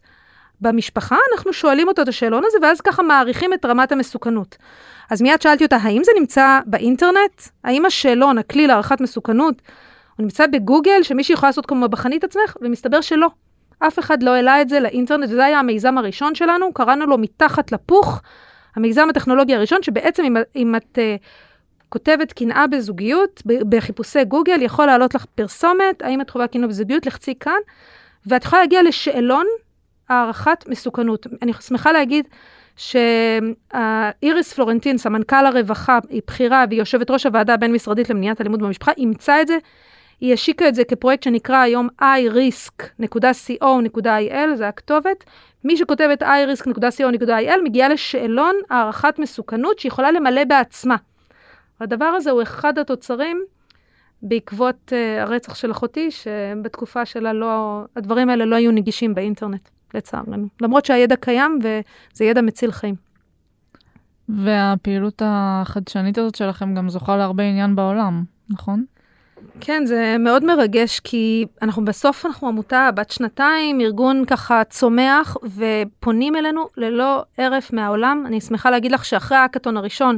[0.61, 4.57] במשפחה, אנחנו שואלים אותו את השאלון הזה, ואז ככה מעריכים את רמת המסוכנות.
[5.09, 7.41] אז מיד שאלתי אותה, האם זה נמצא באינטרנט?
[7.63, 9.61] האם השאלון, הכלי להערכת מסוכנות,
[10.17, 12.57] הוא נמצא בגוגל, שמישהי יכולה לעשות כמו בחנית עצמך?
[12.61, 13.27] ומסתבר שלא.
[13.79, 17.71] אף אחד לא העלה את זה לאינטרנט, וזה היה המיזם הראשון שלנו, קראנו לו מתחת
[17.71, 18.21] לפוך,
[18.75, 21.23] המיזם הטכנולוגי הראשון, שבעצם אם, אם את uh,
[21.93, 27.33] כותבת קנאה בזוגיות, בחיפושי גוגל, יכול לעלות לך פרסומת, האם את חווה קנאה בזוגיות, לחצי
[27.39, 27.59] כאן,
[28.27, 29.45] ואת יכולה להגיע לשאלון
[30.09, 31.27] הערכת מסוכנות.
[31.41, 32.27] אני שמחה להגיד
[32.75, 39.41] שאיריס פלורנטין, סמנכ"ל הרווחה, היא בכירה והיא יושבת ראש הוועדה הבין-משרדית למניעת אלימות במשפחה, אימצה
[39.41, 39.57] את זה,
[40.21, 45.23] היא השיקה את זה כפרויקט שנקרא היום iRisk.co.il, זה הכתובת.
[45.63, 50.95] מי שכותב את iRisk.co.il מגיעה לשאלון הערכת מסוכנות שיכולה למלא בעצמה.
[51.79, 53.43] הדבר הזה הוא אחד התוצרים
[54.21, 59.69] בעקבות uh, הרצח של אחותי, שבתקופה שלה לא, הדברים האלה לא היו נגישים באינטרנט.
[59.93, 60.47] לצערנו.
[60.61, 62.95] למרות שהידע קיים וזה ידע מציל חיים.
[64.29, 68.85] והפעילות החדשנית הזאת שלכם גם זוכה להרבה עניין בעולם, נכון?
[69.59, 76.35] כן, זה מאוד מרגש, כי אנחנו בסוף, אנחנו עמותה בת שנתיים, ארגון ככה צומח, ופונים
[76.35, 78.23] אלינו ללא הרף מהעולם.
[78.27, 80.17] אני שמחה להגיד לך שאחרי האקתון הראשון,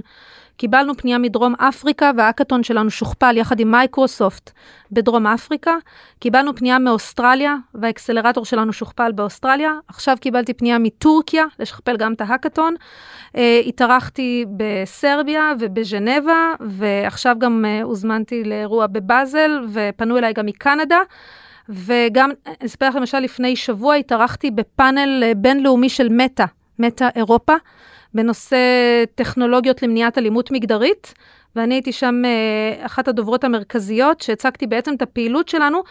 [0.58, 4.52] קיבלנו פנייה מדרום אפריקה, והאקתון שלנו שוכפל יחד עם מייקרוסופט
[4.92, 5.76] בדרום אפריקה.
[6.20, 9.72] קיבלנו פנייה מאוסטרליה, והאקסלרטור שלנו שוכפל באוסטרליה.
[9.88, 12.76] עכשיו קיבלתי פנייה מטורקיה, לשכפל גם את ההאקתון.
[13.36, 13.38] Uh,
[13.68, 21.00] התארחתי בסרביה ובז'נבה, ועכשיו גם uh, הוזמנתי לאירוע בבאזל, ופנו אליי גם מקנדה.
[21.70, 26.46] וגם, אני אספר לך למשל, לפני שבוע התארחתי בפאנל uh, בינלאומי של מטא,
[26.80, 27.54] מטא אירופה.
[28.16, 28.58] בנושא
[29.16, 31.14] טכנולוגיות למניעת אלימות מגדרית,
[31.56, 35.84] ואני הייתי שם אה, אחת הדוברות המרכזיות, שהצגתי בעצם את הפעילות שלנו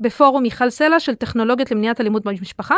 [0.00, 2.74] בפורום מיכל סלע של טכנולוגיות למניעת אלימות במשפחה.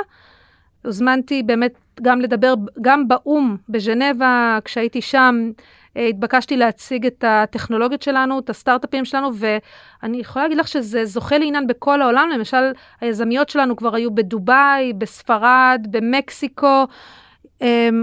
[0.84, 5.50] הוזמנתי באמת גם לדבר, גם באו"ם בז'נבה, כשהייתי שם,
[5.96, 11.38] אה, התבקשתי להציג את הטכנולוגיות שלנו, את הסטארט-אפים שלנו, ואני יכולה להגיד לך שזה זוכה
[11.38, 12.28] לעניין בכל העולם.
[12.34, 16.86] למשל, היזמיות שלנו כבר היו בדובאי, בספרד, במקסיקו,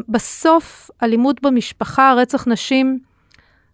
[0.09, 2.99] בסוף, אלימות במשפחה, רצח נשים,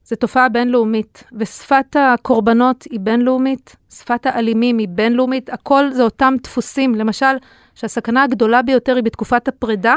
[0.04, 6.96] זה תופעה בינלאומית, ושפת הקורבנות היא בינלאומית, שפת האלימים היא בינלאומית, הכל זה אותם דפוסים.
[6.96, 7.36] למשל,
[7.76, 9.96] שהסכנה הגדולה ביותר היא בתקופת הפרידה,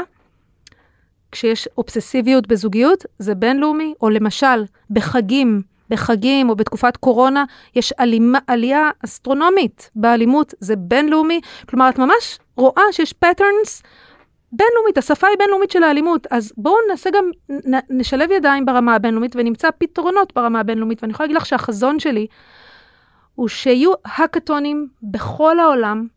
[1.31, 7.43] כשיש אובססיביות בזוגיות, זה בינלאומי, או למשל, בחגים, בחגים או בתקופת קורונה,
[7.75, 11.41] יש עלימה, עלייה אסטרונומית באלימות, זה בינלאומי.
[11.69, 13.83] כלומר, את ממש רואה שיש patterns
[14.55, 19.35] בינלאומית, השפה היא בינלאומית של האלימות, אז בואו נעשה גם, נ, נשלב ידיים ברמה הבינלאומית
[19.35, 21.03] ונמצא פתרונות ברמה הבינלאומית.
[21.03, 22.27] ואני יכולה להגיד לך שהחזון שלי
[23.35, 26.07] הוא שיהיו האקתונים בכל העולם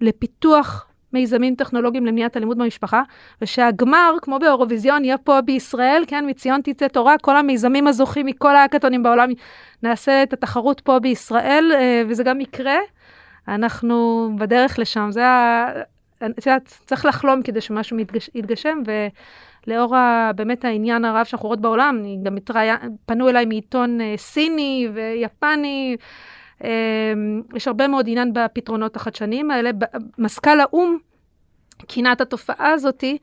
[0.00, 3.02] לפיתוח מיזמים טכנולוגיים למניעת אלימות במשפחה,
[3.42, 9.02] ושהגמר, כמו באירוויזיון, יהיה פה בישראל, כן, מציון תצא תורה, כל המיזמים הזוכים מכל האקתונים
[9.02, 9.28] בעולם,
[9.82, 12.78] נעשה את התחרות פה בישראל, אה, וזה גם יקרה.
[13.48, 15.22] אנחנו בדרך לשם, זה
[16.16, 18.78] את יודעת, צריך לחלום כדי שמשהו מתגש, יתגשם,
[19.66, 24.02] ולאור ה, באמת העניין הרב שאנחנו רואות בעולם, אני גם מתראיין, פנו אליי מעיתון uh,
[24.16, 25.96] סיני ויפני,
[26.60, 26.64] uh,
[27.54, 29.70] יש הרבה מאוד עניין בפתרונות החדשניים האלה.
[30.18, 30.98] מזכ"ל האו"ם
[31.88, 33.18] כינה את התופעה הזאתי,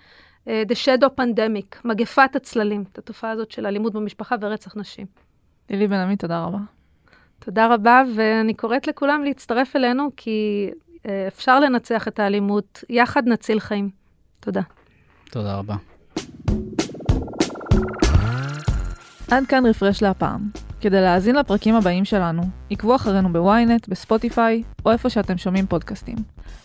[0.46, 5.06] uh, The Shadow Pandemic, מגפת הצללים, את התופעה הזאת של אלימות במשפחה ורצח נשים.
[5.70, 6.58] לילי בן עמי, תודה רבה.
[7.40, 13.60] תודה רבה, ואני קוראת לכולם להצטרף אלינו, כי אה, אפשר לנצח את האלימות, יחד נציל
[13.60, 13.90] חיים.
[14.40, 14.62] תודה.
[15.32, 15.76] תודה רבה.
[19.32, 20.50] עד כאן רפרש להפעם.
[20.82, 26.16] כדי להאזין לפרקים הבאים שלנו, עקבו אחרינו בוויינט, בספוטיפיי, או איפה שאתם שומעים פודקאסטים.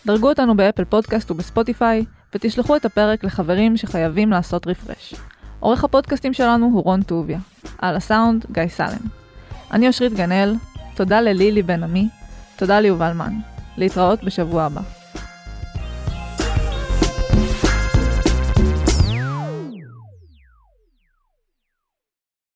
[0.06, 5.14] דרגו אותנו באפל פודקאסט ובספוטיפיי, ותשלחו את הפרק לחברים שחייבים לעשות רפרש.
[5.60, 7.38] עורך הפודקאסטים שלנו הוא רון טוביה.
[7.78, 9.08] על הסאונד, גיא סלם.
[9.70, 10.54] אני אושרית גנאל,
[10.94, 12.08] תודה ללילי בן עמי,
[12.56, 13.55] תודה ליובל מן.
[13.76, 14.80] להתראות בשבוע הבא.